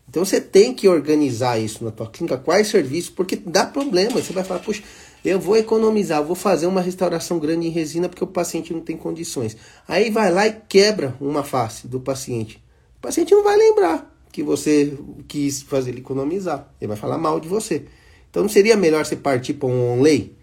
[0.10, 4.22] Então, você tem que organizar isso na tua clínica, quais serviços, porque dá problema.
[4.22, 4.84] Você vai falar, puxa,
[5.24, 8.96] eu vou economizar, vou fazer uma restauração grande em resina porque o paciente não tem
[8.96, 9.58] condições.
[9.88, 12.64] Aí vai lá e quebra uma face do paciente.
[12.98, 14.98] O paciente não vai lembrar que você
[15.28, 16.72] quis fazer ele economizar.
[16.80, 17.86] Ele vai falar mal de você.
[18.30, 20.36] Então não seria melhor você partir para um onlay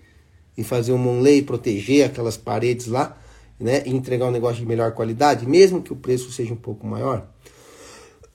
[0.56, 3.18] e fazer um onlay, proteger aquelas paredes lá,
[3.58, 6.86] né, e entregar um negócio de melhor qualidade, mesmo que o preço seja um pouco
[6.86, 7.26] maior?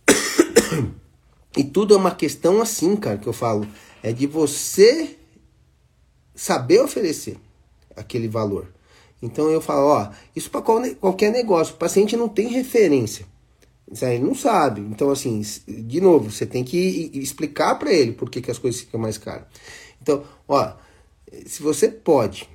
[1.58, 3.68] E tudo é uma questão assim, cara, que eu falo,
[4.02, 5.18] é de você
[6.36, 7.38] saber oferecer
[7.96, 8.68] aquele valor.
[9.22, 13.26] Então eu falo, ó, isso para qualquer negócio, o paciente não tem referência.
[14.02, 14.82] Ele não sabe.
[14.82, 18.80] Então, assim, de novo, você tem que explicar para ele por que, que as coisas
[18.80, 19.46] ficam mais caras.
[20.02, 20.74] Então, ó,
[21.46, 22.50] se você pode,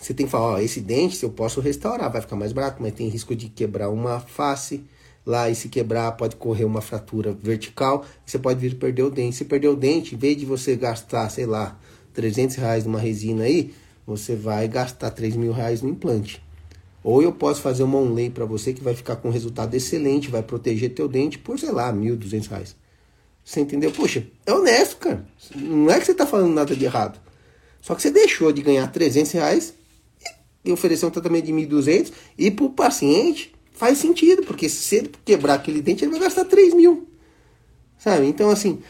[0.00, 2.94] você tem que falar, ó, esse dente eu posso restaurar, vai ficar mais barato, mas
[2.94, 4.82] tem risco de quebrar uma face
[5.26, 9.36] lá e se quebrar pode correr uma fratura vertical, você pode vir perder o dente.
[9.36, 11.78] Se perder o dente, em vez de você gastar, sei lá,
[12.18, 13.72] 300 reais numa resina aí,
[14.04, 16.42] você vai gastar 3 mil reais no implante.
[17.04, 20.28] Ou eu posso fazer uma onlay para você que vai ficar com um resultado excelente,
[20.28, 22.74] vai proteger teu dente por, sei lá, mil, duzentos reais.
[23.44, 23.92] Você entendeu?
[23.92, 25.24] Poxa, é honesto, cara.
[25.54, 27.20] Não é que você tá falando nada de errado.
[27.80, 29.74] Só que você deixou de ganhar 300 reais
[30.64, 35.54] e oferecer um tratamento de 1.200 e pro paciente faz sentido, porque se ele quebrar
[35.54, 37.06] aquele dente, ele vai gastar 3 mil.
[37.96, 38.26] Sabe?
[38.26, 38.80] Então, assim,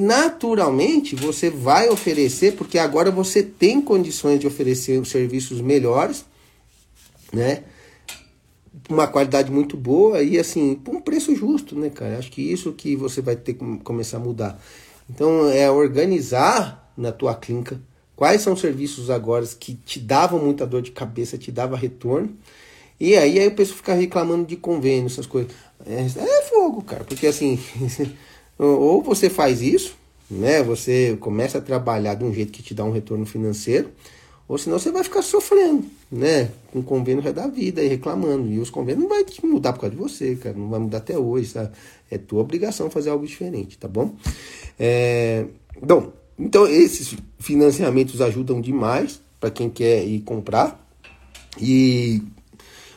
[0.00, 6.24] naturalmente você vai oferecer, porque agora você tem condições de oferecer os serviços melhores
[7.32, 7.64] né?
[8.88, 12.18] Uma qualidade muito boa e assim, por um preço justo, né, cara?
[12.18, 14.60] Acho que isso que você vai ter que começar a mudar.
[15.08, 17.80] Então, é organizar na tua clínica
[18.16, 22.36] quais são os serviços agora que te davam muita dor de cabeça, te dava retorno.
[22.98, 25.52] E aí, aí o pessoal fica reclamando de convênio, essas coisas.
[25.86, 27.58] É, é fogo, cara, porque assim,
[28.66, 29.96] ou você faz isso,
[30.30, 30.62] né?
[30.62, 33.90] Você começa a trabalhar de um jeito que te dá um retorno financeiro,
[34.46, 36.50] ou senão você vai ficar sofrendo, né?
[36.72, 38.50] Com convênio da vida e reclamando.
[38.50, 40.56] E os convênios não vai mudar por causa de você, cara.
[40.56, 41.70] Não vai mudar até hoje, sabe?
[42.10, 44.14] É tua obrigação fazer algo diferente, tá bom?
[44.78, 45.46] É...
[45.80, 50.84] Bom, então esses financiamentos ajudam demais para quem quer ir comprar.
[51.60, 52.22] E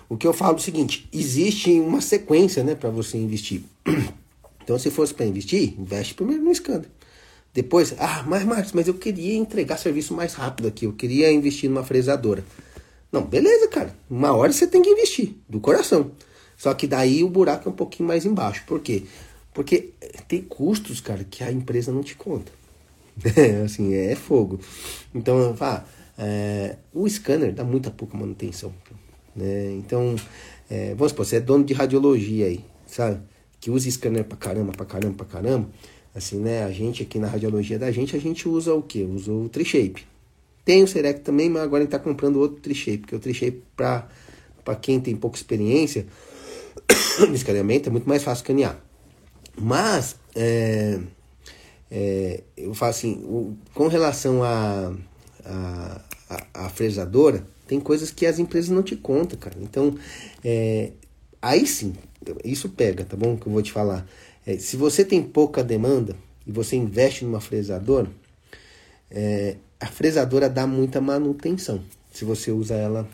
[0.10, 3.64] o que eu falo é o seguinte: existe uma sequência, né, para você investir.
[4.64, 6.92] Então, se fosse para investir, investe primeiro no escândalo.
[7.54, 11.70] Depois, ah, mas Marcos, mas eu queria entregar serviço mais rápido aqui, eu queria investir
[11.70, 12.44] numa fresadora.
[13.12, 13.96] Não, beleza, cara.
[14.10, 16.12] Uma hora você tem que investir, do coração.
[16.58, 18.64] Só que daí o buraco é um pouquinho mais embaixo.
[18.66, 19.04] Por quê?
[19.54, 19.92] Porque
[20.28, 22.52] tem custos, cara, que a empresa não te conta.
[23.64, 24.60] Assim, é fogo.
[25.14, 25.84] Então, ah,
[26.18, 28.74] é, o scanner dá muita pouca manutenção.
[29.36, 29.74] Né?
[29.74, 30.16] Então,
[30.70, 33.22] é, vamos supor, você é dono de radiologia aí, sabe?
[33.64, 35.70] Que usa scanner pra caramba, pra caramba, pra caramba.
[36.14, 36.66] Assim, né?
[36.66, 39.04] A gente aqui na radiologia da gente, a gente usa o que?
[39.04, 40.06] Usa o Trishape.
[40.66, 43.64] Tem o Serec também, mas agora a gente está comprando outro Trishape, porque o Trishape,
[43.74, 44.06] para
[44.82, 46.06] quem tem pouca experiência
[47.26, 48.78] no escaneamento, é muito mais fácil escanear.
[49.58, 51.00] Mas, é,
[51.90, 54.94] é, eu falo assim, o, com relação a,
[55.46, 59.56] a, a, a, fresadora, tem coisas que as empresas não te contam, cara.
[59.62, 59.96] Então,
[60.44, 60.92] é,
[61.42, 61.94] aí sim,
[62.44, 63.38] isso pega, tá bom?
[63.38, 64.08] Que eu vou te falar.
[64.46, 66.16] É, se você tem pouca demanda
[66.46, 68.10] e você investe numa fresadora,
[69.10, 73.08] é, a fresadora dá muita manutenção se você usa ela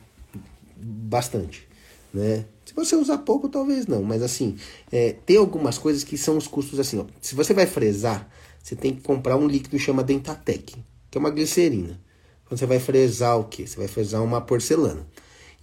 [0.76, 1.68] bastante,
[2.14, 2.46] né?
[2.66, 4.56] Se você usar pouco, talvez não, mas assim,
[4.92, 7.06] é, tem algumas coisas que são os custos assim, ó.
[7.22, 8.30] Se você vai fresar,
[8.62, 10.76] você tem que comprar um líquido que chama Dentatec,
[11.10, 12.00] que é uma glicerina.
[12.46, 13.66] Quando você vai fresar o que?
[13.66, 15.06] Você vai fresar uma porcelana.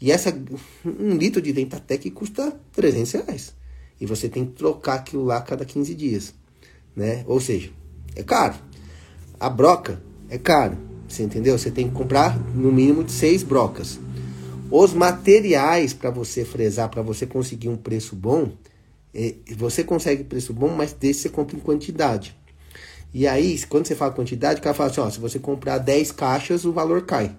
[0.00, 0.34] E essa,
[0.84, 3.54] um litro de Dentatec custa 300 reais.
[4.00, 6.34] E você tem que trocar aquilo lá cada 15 dias,
[6.94, 7.24] né?
[7.26, 7.70] Ou seja,
[8.14, 8.54] é caro.
[9.40, 10.76] A broca é caro,
[11.08, 11.58] você entendeu?
[11.58, 13.98] Você tem que comprar no mínimo de seis brocas.
[14.70, 18.50] Os materiais para você fresar, para você conseguir um preço bom,
[19.14, 22.36] é, você consegue preço bom, mas desse você compra em quantidade.
[23.14, 26.12] E aí, quando você fala quantidade, o cara fala assim, ó, se você comprar 10
[26.12, 27.34] caixas, o valor cai.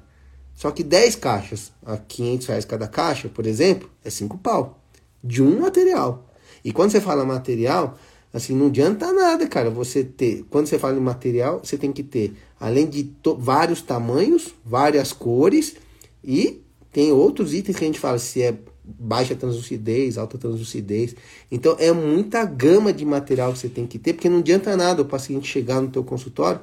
[0.57, 4.81] Só que 10 caixas, a 500 reais cada caixa, por exemplo, é 5 pau.
[5.23, 6.27] De um material.
[6.65, 7.95] E quando você fala material,
[8.33, 10.43] assim, não adianta nada, cara, você ter.
[10.49, 15.75] Quando você fala em material, você tem que ter, além de vários tamanhos, várias cores
[16.23, 16.59] e
[16.91, 21.15] tem outros itens que a gente fala se é baixa translucidez, alta translucidez.
[21.51, 25.03] Então é muita gama de material que você tem que ter, porque não adianta nada
[25.03, 26.61] o paciente chegar no teu consultório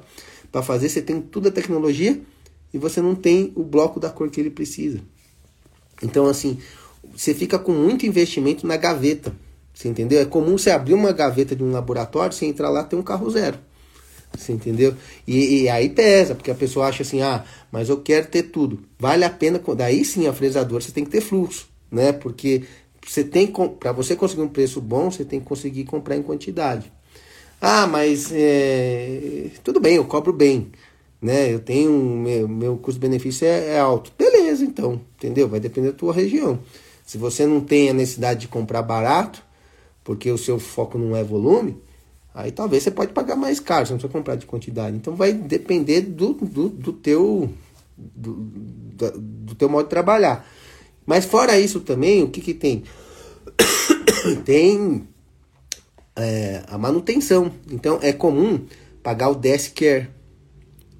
[0.51, 2.21] para fazer, você tem toda a tecnologia
[2.73, 4.99] e você não tem o bloco da cor que ele precisa.
[6.01, 6.59] Então assim,
[7.15, 9.33] você fica com muito investimento na gaveta.
[9.73, 10.21] Você entendeu?
[10.21, 13.29] É comum você abrir uma gaveta de um laboratório, você entrar lá tem um carro
[13.29, 13.59] zero.
[14.37, 14.95] Você entendeu?
[15.27, 18.79] E, e, aí pesa, porque a pessoa acha assim, ah, mas eu quero ter tudo.
[18.99, 22.11] Vale a pena, daí sim a fresadora você tem que ter fluxo, né?
[22.11, 22.63] Porque
[23.05, 26.91] você tem para você conseguir um preço bom, você tem que conseguir comprar em quantidade.
[27.61, 30.71] Ah, mas é, tudo bem, eu cobro bem,
[31.25, 31.53] né?
[31.53, 34.11] Eu tenho meu, meu custo-benefício é, é alto.
[34.17, 35.47] Beleza, então, entendeu?
[35.47, 36.59] Vai depender da tua região.
[37.05, 39.43] Se você não tem a necessidade de comprar barato,
[40.03, 41.83] porque o seu foco não é volume,
[42.35, 44.97] Aí talvez você pode pagar mais caro, você não precisa comprar de quantidade.
[44.97, 47.49] Então vai depender do, do, do teu
[47.97, 48.33] do,
[49.17, 50.45] do, teu modo de trabalhar.
[51.05, 52.83] Mas fora isso também, o que, que tem?
[54.43, 55.07] tem
[56.13, 57.49] é, a manutenção.
[57.71, 58.65] Então é comum
[59.01, 60.09] pagar o desk care.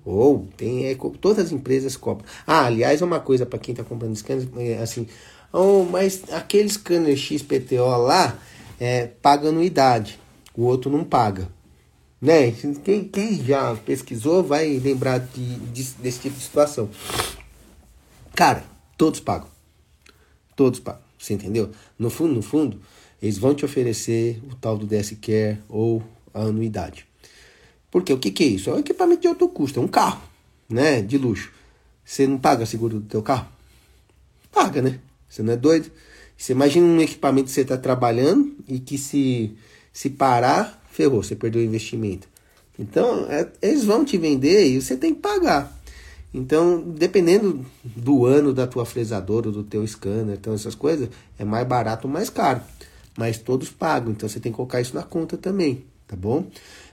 [0.06, 2.26] Ou tem é, todas as empresas cobram.
[2.46, 5.08] Ah, aliás, uma coisa para quem está comprando scanner, é assim,
[5.52, 8.38] oh, mas aquele scanner XPTO lá
[8.80, 10.20] é, paga anuidade
[10.58, 11.50] o outro não paga.
[12.22, 12.52] Né?
[12.84, 16.90] Quem, quem já pesquisou vai lembrar de, de, desse tipo de situação.
[18.34, 18.64] Cara,
[18.98, 19.50] todos pagam.
[20.56, 21.02] Todos pagam.
[21.20, 21.72] Você entendeu?
[22.00, 22.82] No fundo, no fundo,
[23.22, 26.02] eles vão te oferecer o tal do DS Care ou
[26.34, 27.06] a anuidade.
[27.96, 28.70] Porque o que, que é isso?
[28.70, 30.22] É um equipamento de alto custo, é um carro,
[30.68, 31.02] né?
[31.02, 31.50] De luxo.
[32.04, 33.48] Você não paga seguro do teu carro?
[34.52, 35.00] Paga, né?
[35.30, 35.90] Você não é doido?
[36.36, 39.56] Você imagina um equipamento que você está trabalhando e que se
[39.94, 42.28] se parar, ferrou, você perdeu o investimento.
[42.78, 45.74] Então, é, eles vão te vender e você tem que pagar.
[46.34, 51.08] Então, dependendo do ano da tua fresadora, do teu scanner, então essas coisas,
[51.40, 52.60] é mais barato ou mais caro.
[53.18, 56.46] Mas todos pagam, então você tem que colocar isso na conta também, tá bom?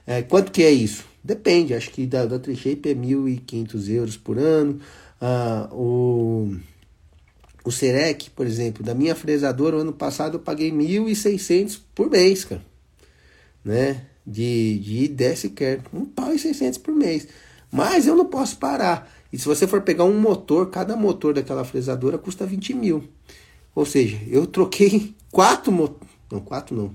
[0.05, 1.05] É, quanto que é isso?
[1.23, 4.79] Depende, acho que da, da Trishape é 1.500 euros por ano.
[5.21, 6.53] Ah, o,
[7.63, 12.73] o Serec, por exemplo, da minha fresadora, ano passado eu paguei 1.600 por mês, cara
[13.63, 14.05] né?
[14.25, 15.81] De, de ideia sequer.
[15.93, 17.27] Um pau e 600 por mês.
[17.71, 19.11] Mas eu não posso parar.
[19.31, 23.03] E se você for pegar um motor, cada motor daquela fresadora custa 20 mil.
[23.73, 26.13] Ou seja, eu troquei quatro motores.
[26.31, 26.93] Não, quatro não.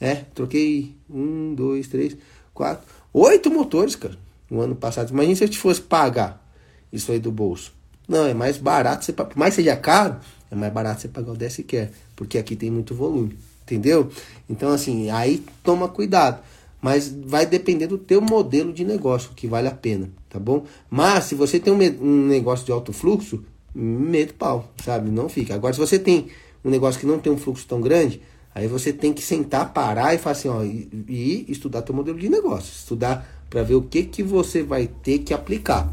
[0.00, 2.16] É, troquei um, dois, três,
[2.58, 4.18] quatro, oito motores, cara,
[4.50, 5.10] no ano passado.
[5.10, 6.44] Imagina se eu te fosse pagar
[6.92, 7.72] isso aí do bolso.
[8.08, 10.16] Não, é mais barato, você, por mais seja caro,
[10.50, 13.36] é mais barato você pagar o DSQR, porque aqui tem muito volume
[13.68, 14.08] entendeu?
[14.48, 16.42] Então, assim, aí toma cuidado.
[16.80, 20.64] Mas vai depender do teu modelo de negócio, que vale a pena, tá bom?
[20.88, 23.42] Mas se você tem um, um negócio de alto fluxo,
[23.74, 25.10] medo pau, sabe?
[25.10, 25.54] Não fica.
[25.54, 26.28] Agora, se você tem
[26.64, 28.22] um negócio que não tem um fluxo tão grande,
[28.54, 32.18] aí você tem que sentar, parar e falar assim, ó, e, e estudar teu modelo
[32.18, 32.72] de negócio.
[32.72, 35.92] Estudar para ver o que, que você vai ter que aplicar.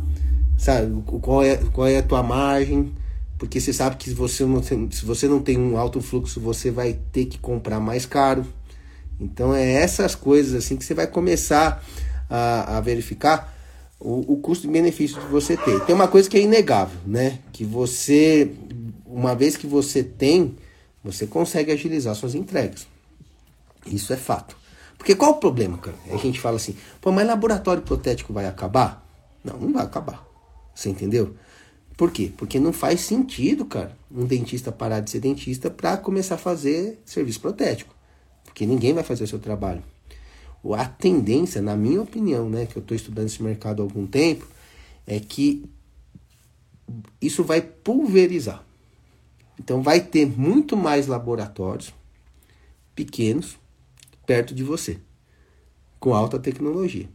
[0.57, 1.01] Sabe?
[1.21, 2.93] Qual é, qual é a tua margem,
[3.37, 6.39] porque você sabe que se você, não tem, se você não tem um alto fluxo,
[6.39, 8.45] você vai ter que comprar mais caro.
[9.19, 11.83] Então é essas coisas assim que você vai começar
[12.29, 13.53] a, a verificar
[13.99, 15.79] o, o custo-benefício de você ter.
[15.81, 17.39] Tem uma coisa que é inegável, né?
[17.51, 18.51] Que você,
[19.05, 20.55] uma vez que você tem,
[21.05, 22.87] você consegue agilizar suas entregas.
[23.85, 24.57] Isso é fato.
[24.97, 25.95] Porque qual o problema, cara?
[26.11, 29.07] A gente fala assim, pô, mas laboratório protético vai acabar?
[29.43, 30.25] Não, não vai acabar.
[30.73, 31.35] Você entendeu?
[31.95, 32.31] Por quê?
[32.35, 36.99] Porque não faz sentido, cara, um dentista parar de ser dentista para começar a fazer
[37.05, 37.93] serviço protético.
[38.43, 39.83] Porque ninguém vai fazer o seu trabalho.
[40.73, 44.47] A tendência, na minha opinião, né, que eu estou estudando esse mercado há algum tempo,
[45.05, 45.69] é que
[47.21, 48.64] isso vai pulverizar.
[49.59, 51.93] Então vai ter muito mais laboratórios
[52.95, 53.57] pequenos
[54.25, 54.97] perto de você,
[55.99, 57.07] com alta tecnologia.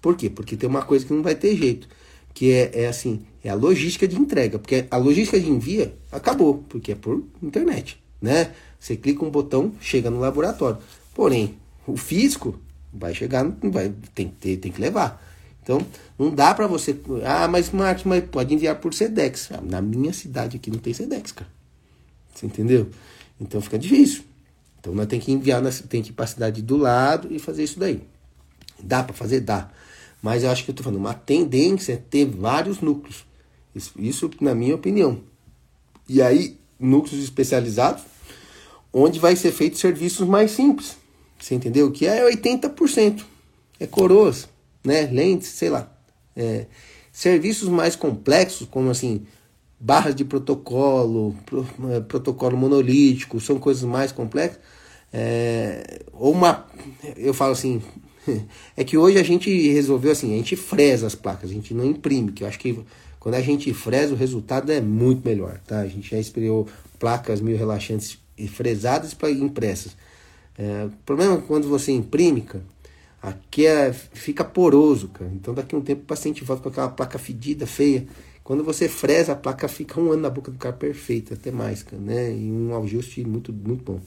[0.00, 0.28] Por quê?
[0.30, 1.88] Porque tem uma coisa que não vai ter jeito
[2.34, 6.64] que é, é assim, é a logística de entrega, porque a logística de envia acabou,
[6.68, 8.52] porque é por internet, né?
[8.78, 10.78] Você clica um botão, chega no laboratório.
[11.14, 11.56] Porém,
[11.86, 12.58] o físico
[12.92, 15.22] vai chegar, vai, tem, tem, tem que levar.
[15.62, 15.84] Então,
[16.18, 16.98] não dá para você.
[17.24, 19.50] Ah, mas Marcos, mas pode enviar por Sedex.
[19.52, 21.50] Ah, na minha cidade aqui não tem Sedex, cara.
[22.40, 22.88] Você entendeu?
[23.38, 24.22] Então fica difícil.
[24.78, 27.62] Então nós tem que enviar, tem que ir para a cidade do lado e fazer
[27.64, 28.02] isso daí.
[28.82, 29.40] Dá para fazer?
[29.40, 29.70] Dá.
[30.22, 33.26] Mas eu acho que eu estou falando, uma tendência é ter vários núcleos.
[33.74, 35.20] Isso, isso, na minha opinião.
[36.08, 38.02] E aí, núcleos especializados,
[38.90, 40.96] onde vai ser feito serviços mais simples.
[41.38, 41.90] Você entendeu?
[41.90, 43.22] Que é 80%.
[43.78, 44.48] É coroas,
[44.82, 45.02] né?
[45.02, 45.90] Lentes, sei lá.
[46.34, 46.66] É,
[47.12, 49.26] serviços mais complexos, como assim,
[49.80, 54.60] barras de protocolo, pro, é, protocolo monolítico, são coisas mais complexas.
[55.12, 56.66] É, ou uma,
[57.16, 57.82] eu falo assim,
[58.76, 61.84] É que hoje a gente resolveu assim, a gente fresa as placas, a gente não
[61.84, 62.78] imprime, que eu acho que
[63.18, 65.80] quando a gente fresa o resultado é muito melhor, tá?
[65.80, 66.66] A gente já experiou
[66.98, 68.18] placas meio relaxantes
[68.48, 69.96] fresadas para impressas.
[70.56, 72.64] É, o problema é que quando você imprime, cara,
[73.20, 75.30] aqui é, fica poroso, cara.
[75.34, 78.06] Então daqui a um tempo o paciente volta com aquela placa fedida, feia.
[78.50, 81.86] Quando você fresa, a placa fica um ano na boca do cara perfeita, até mais,
[81.92, 82.32] né?
[82.32, 84.00] E um ajuste muito, muito bom.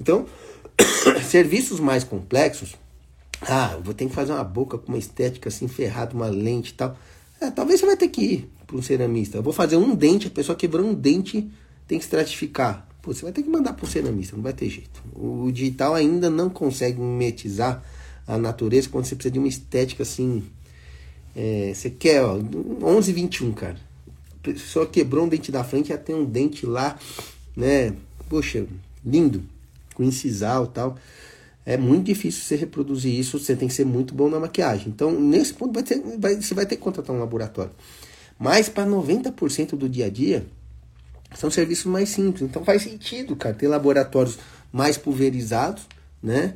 [0.00, 0.24] Então,
[1.28, 2.76] serviços mais complexos,
[3.42, 6.74] ah, vou ter que fazer uma boca com uma estética assim, ferrada, uma lente e
[6.76, 6.96] tal.
[7.38, 9.36] É, talvez você vai ter que ir para um ceramista.
[9.36, 11.46] Eu vou fazer um dente, a pessoa quebrou um dente,
[11.86, 12.88] tem que estratificar.
[13.02, 15.02] Pô, você vai ter que mandar para um ceramista, não vai ter jeito.
[15.14, 17.84] O digital ainda não consegue mimetizar
[18.26, 20.42] a natureza quando você precisa de uma estética assim.
[21.34, 22.38] É, você quer, ó,
[22.82, 23.76] 11, 21, cara.
[24.40, 26.98] A pessoa quebrou um dente da frente, já tem um dente lá,
[27.56, 27.94] né?
[28.28, 28.66] Poxa,
[29.04, 29.42] lindo,
[29.94, 30.96] com incisal tal
[31.68, 34.88] é muito difícil você reproduzir isso, você tem que ser muito bom na maquiagem.
[34.88, 37.72] Então, nesse ponto, vai ter, vai, você vai ter que contratar um laboratório.
[38.38, 40.46] Mas para 90% do dia a dia,
[41.34, 42.40] são serviços mais simples.
[42.48, 44.38] Então faz sentido, cara, ter laboratórios
[44.72, 45.82] mais pulverizados,
[46.22, 46.54] né?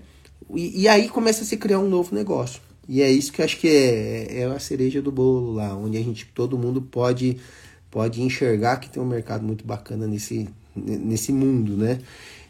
[0.55, 2.63] E, e, aí começa a se criar um novo negócio.
[2.89, 5.97] E é isso que eu acho que é, é a cereja do bolo lá, onde
[5.97, 7.39] a gente, todo mundo pode,
[7.91, 12.01] pode enxergar que tem um mercado muito bacana nesse, nesse mundo, né?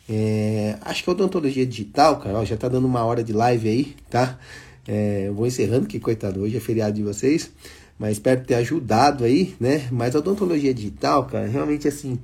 [0.08, 3.68] É, acho que a odontologia digital, cara, ó, já tá dando uma hora de live
[3.68, 4.38] aí, tá?
[4.86, 7.50] É, vou encerrando, que coitado, hoje é feriado de vocês,
[7.98, 9.88] mas espero ter ajudado aí, né?
[9.92, 12.18] Mas a odontologia digital, cara, realmente assim,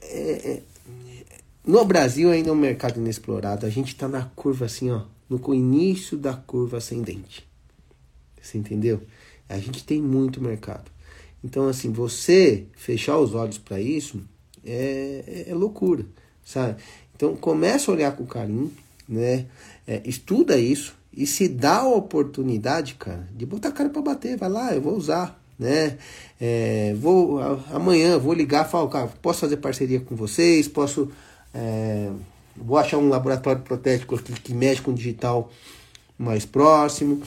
[0.00, 0.62] é, é
[1.66, 5.54] no Brasil ainda é um mercado inexplorado, a gente tá na curva assim, ó, no
[5.54, 7.46] início da curva ascendente.
[8.40, 9.02] Você entendeu?
[9.48, 10.90] A gente tem muito mercado.
[11.42, 14.20] Então, assim, você fechar os olhos para isso
[14.64, 16.04] é, é, loucura,
[16.44, 16.76] sabe?
[17.14, 18.72] Então começa a olhar com carinho,
[19.08, 19.46] né?
[19.86, 24.36] É, estuda isso e se dá a oportunidade, cara, de botar a cara para bater.
[24.36, 25.98] Vai lá, eu vou usar, né?
[26.40, 27.40] É, vou
[27.72, 31.10] amanhã vou ligar, falo, cara, posso fazer parceria com vocês, posso
[31.54, 32.10] é,
[32.60, 35.50] vou achar um laboratório protético que, que mexe com digital
[36.18, 37.22] mais próximo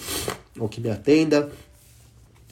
[0.60, 1.52] ou que me atenda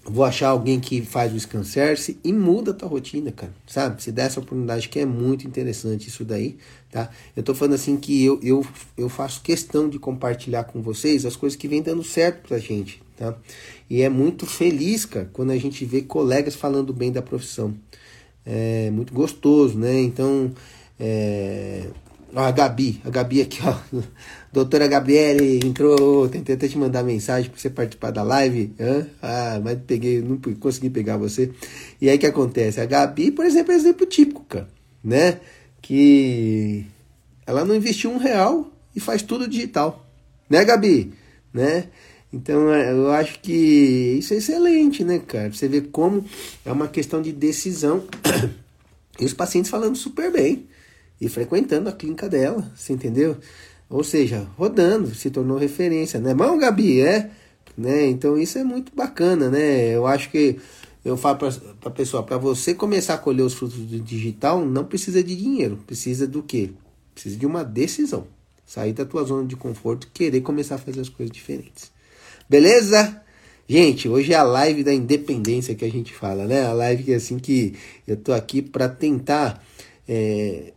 [0.10, 4.02] vou achar alguém que faz o scanserce e muda a tua rotina, cara, sabe?
[4.02, 6.58] Se der essa oportunidade que é muito interessante isso daí,
[6.92, 7.10] tá?
[7.36, 8.66] Eu tô falando assim que eu, eu,
[8.98, 13.02] eu faço questão de compartilhar com vocês as coisas que vem dando certo pra gente,
[13.16, 13.36] tá?
[13.90, 17.76] E é muito feliz, cara, quando a gente vê colegas falando bem da profissão.
[18.46, 20.02] É muito gostoso, né?
[20.02, 20.52] Então,
[21.00, 21.88] é,
[22.36, 23.76] a Gabi, a Gabi aqui, ó.
[24.52, 28.74] Doutora Gabriele entrou, tentei até te mandar mensagem para você participar da live.
[29.22, 31.52] Ah, mas peguei, não consegui pegar você.
[32.02, 32.82] E aí o que acontece?
[32.82, 34.68] A Gabi, por exemplo, é exemplo típico, cara,
[35.04, 35.40] né?
[35.82, 36.86] Que
[37.46, 40.06] ela não investiu um real e faz tudo digital.
[40.50, 41.14] Né, Gabi?
[41.54, 41.86] Né?
[42.34, 43.54] Então é, eu acho que
[44.20, 45.52] isso é excelente, né, cara?
[45.52, 46.26] Você vê como
[46.66, 48.04] é uma questão de decisão.
[49.22, 50.66] E os pacientes falando super bem
[51.20, 53.38] e frequentando a clínica dela, você entendeu?
[53.90, 56.34] Ou seja, rodando, se tornou referência, né?
[56.34, 57.32] Mão, Gabi, é?
[57.78, 58.08] Né?
[58.08, 59.96] Então isso é muito bacana, né?
[59.96, 60.58] Eu acho que
[61.04, 61.50] eu falo para
[61.86, 65.80] a pessoa, para você começar a colher os frutos do digital, não precisa de dinheiro,
[65.88, 66.72] precisa do quê?
[67.14, 68.28] Precisa de uma decisão.
[68.66, 71.92] Sair da tua zona de conforto e querer começar a fazer as coisas diferentes.
[72.48, 73.22] Beleza?
[73.68, 76.66] Gente, hoje é a live da independência que a gente fala, né?
[76.66, 77.76] A live que é assim que
[78.08, 79.64] eu tô aqui para tentar
[80.08, 80.74] é,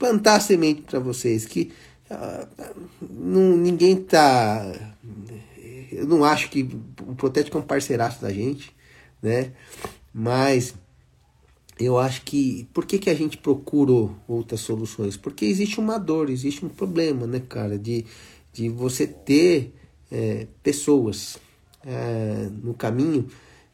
[0.00, 1.70] plantar semente para vocês que
[2.10, 2.74] uh,
[3.08, 4.96] não, ninguém tá
[5.92, 6.62] eu não acho que
[7.06, 8.74] o Protético é um parceiraço da gente,
[9.22, 9.52] né?
[10.14, 10.74] Mas
[11.78, 15.16] eu acho que por que, que a gente procurou outras soluções?
[15.16, 18.06] Porque existe uma dor, existe um problema, né, cara, de,
[18.52, 19.74] de você ter
[20.10, 21.38] é, pessoas
[21.84, 23.26] é, no caminho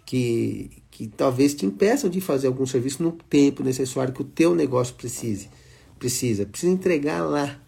[0.05, 4.55] que, que talvez te impeçam de fazer algum serviço no tempo necessário que o teu
[4.55, 5.49] negócio precise.
[5.99, 7.59] Precisa, precisa entregar lá.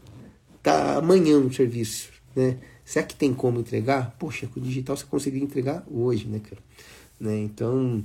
[0.63, 2.59] Tá amanhã um serviço, né?
[2.85, 4.17] Será que tem como entregar?
[4.19, 6.63] Poxa, com o digital você conseguiria entregar hoje, né, cara?
[7.21, 7.39] Né?
[7.41, 8.03] Então,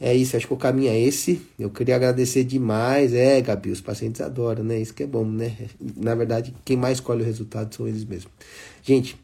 [0.00, 1.40] é isso, acho que o caminho é esse.
[1.58, 3.12] Eu queria agradecer demais.
[3.12, 4.78] É, Gabi, os pacientes adoram, né?
[4.78, 5.56] Isso que é bom, né?
[5.96, 8.32] Na verdade, quem mais escolhe o resultado são eles mesmos.
[8.82, 9.16] Gente,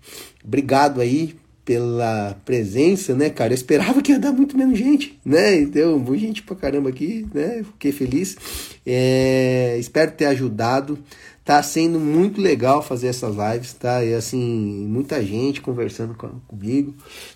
[0.45, 3.53] obrigado aí pela presença, né, cara?
[3.53, 5.57] Eu esperava que ia dar muito menos gente, né?
[5.57, 7.65] Então, muita gente pra caramba aqui, né?
[7.65, 8.37] Fiquei feliz.
[8.85, 10.99] É, espero ter ajudado.
[11.45, 14.03] Tá sendo muito legal fazer essas lives, tá?
[14.03, 16.95] E assim, muita gente conversando com, comigo,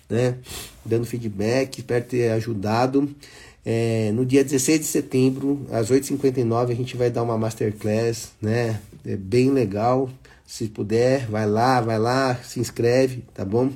[0.09, 0.37] né?
[0.83, 3.07] Dando feedback, espero ter ajudado.
[3.65, 8.79] É, no dia 16 de setembro, às 8h59, a gente vai dar uma masterclass, né?
[9.05, 10.09] É bem legal.
[10.49, 13.71] Se puder, vai lá, vai lá, se inscreve, tá bom?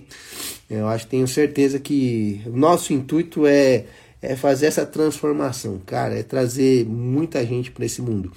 [0.68, 3.86] Eu acho, tenho certeza que o nosso intuito é,
[4.20, 8.34] é fazer essa transformação, cara, é trazer muita gente para esse mundo.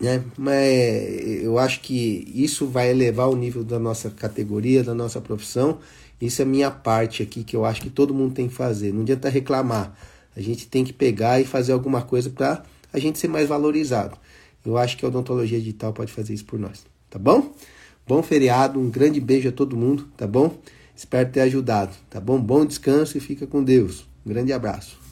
[0.00, 0.24] né?
[0.38, 5.80] Mas eu acho que isso vai elevar o nível da nossa categoria, da nossa profissão.
[6.18, 8.94] Isso é minha parte aqui que eu acho que todo mundo tem que fazer.
[8.94, 9.94] Não adianta reclamar.
[10.34, 14.16] A gente tem que pegar e fazer alguma coisa para a gente ser mais valorizado.
[14.64, 17.54] Eu acho que a odontologia digital pode fazer isso por nós, tá bom?
[18.08, 20.58] Bom feriado, um grande beijo a todo mundo, tá bom?
[20.96, 22.40] Espero ter ajudado, tá bom?
[22.40, 24.04] Bom descanso e fica com Deus.
[24.26, 25.03] Um grande abraço.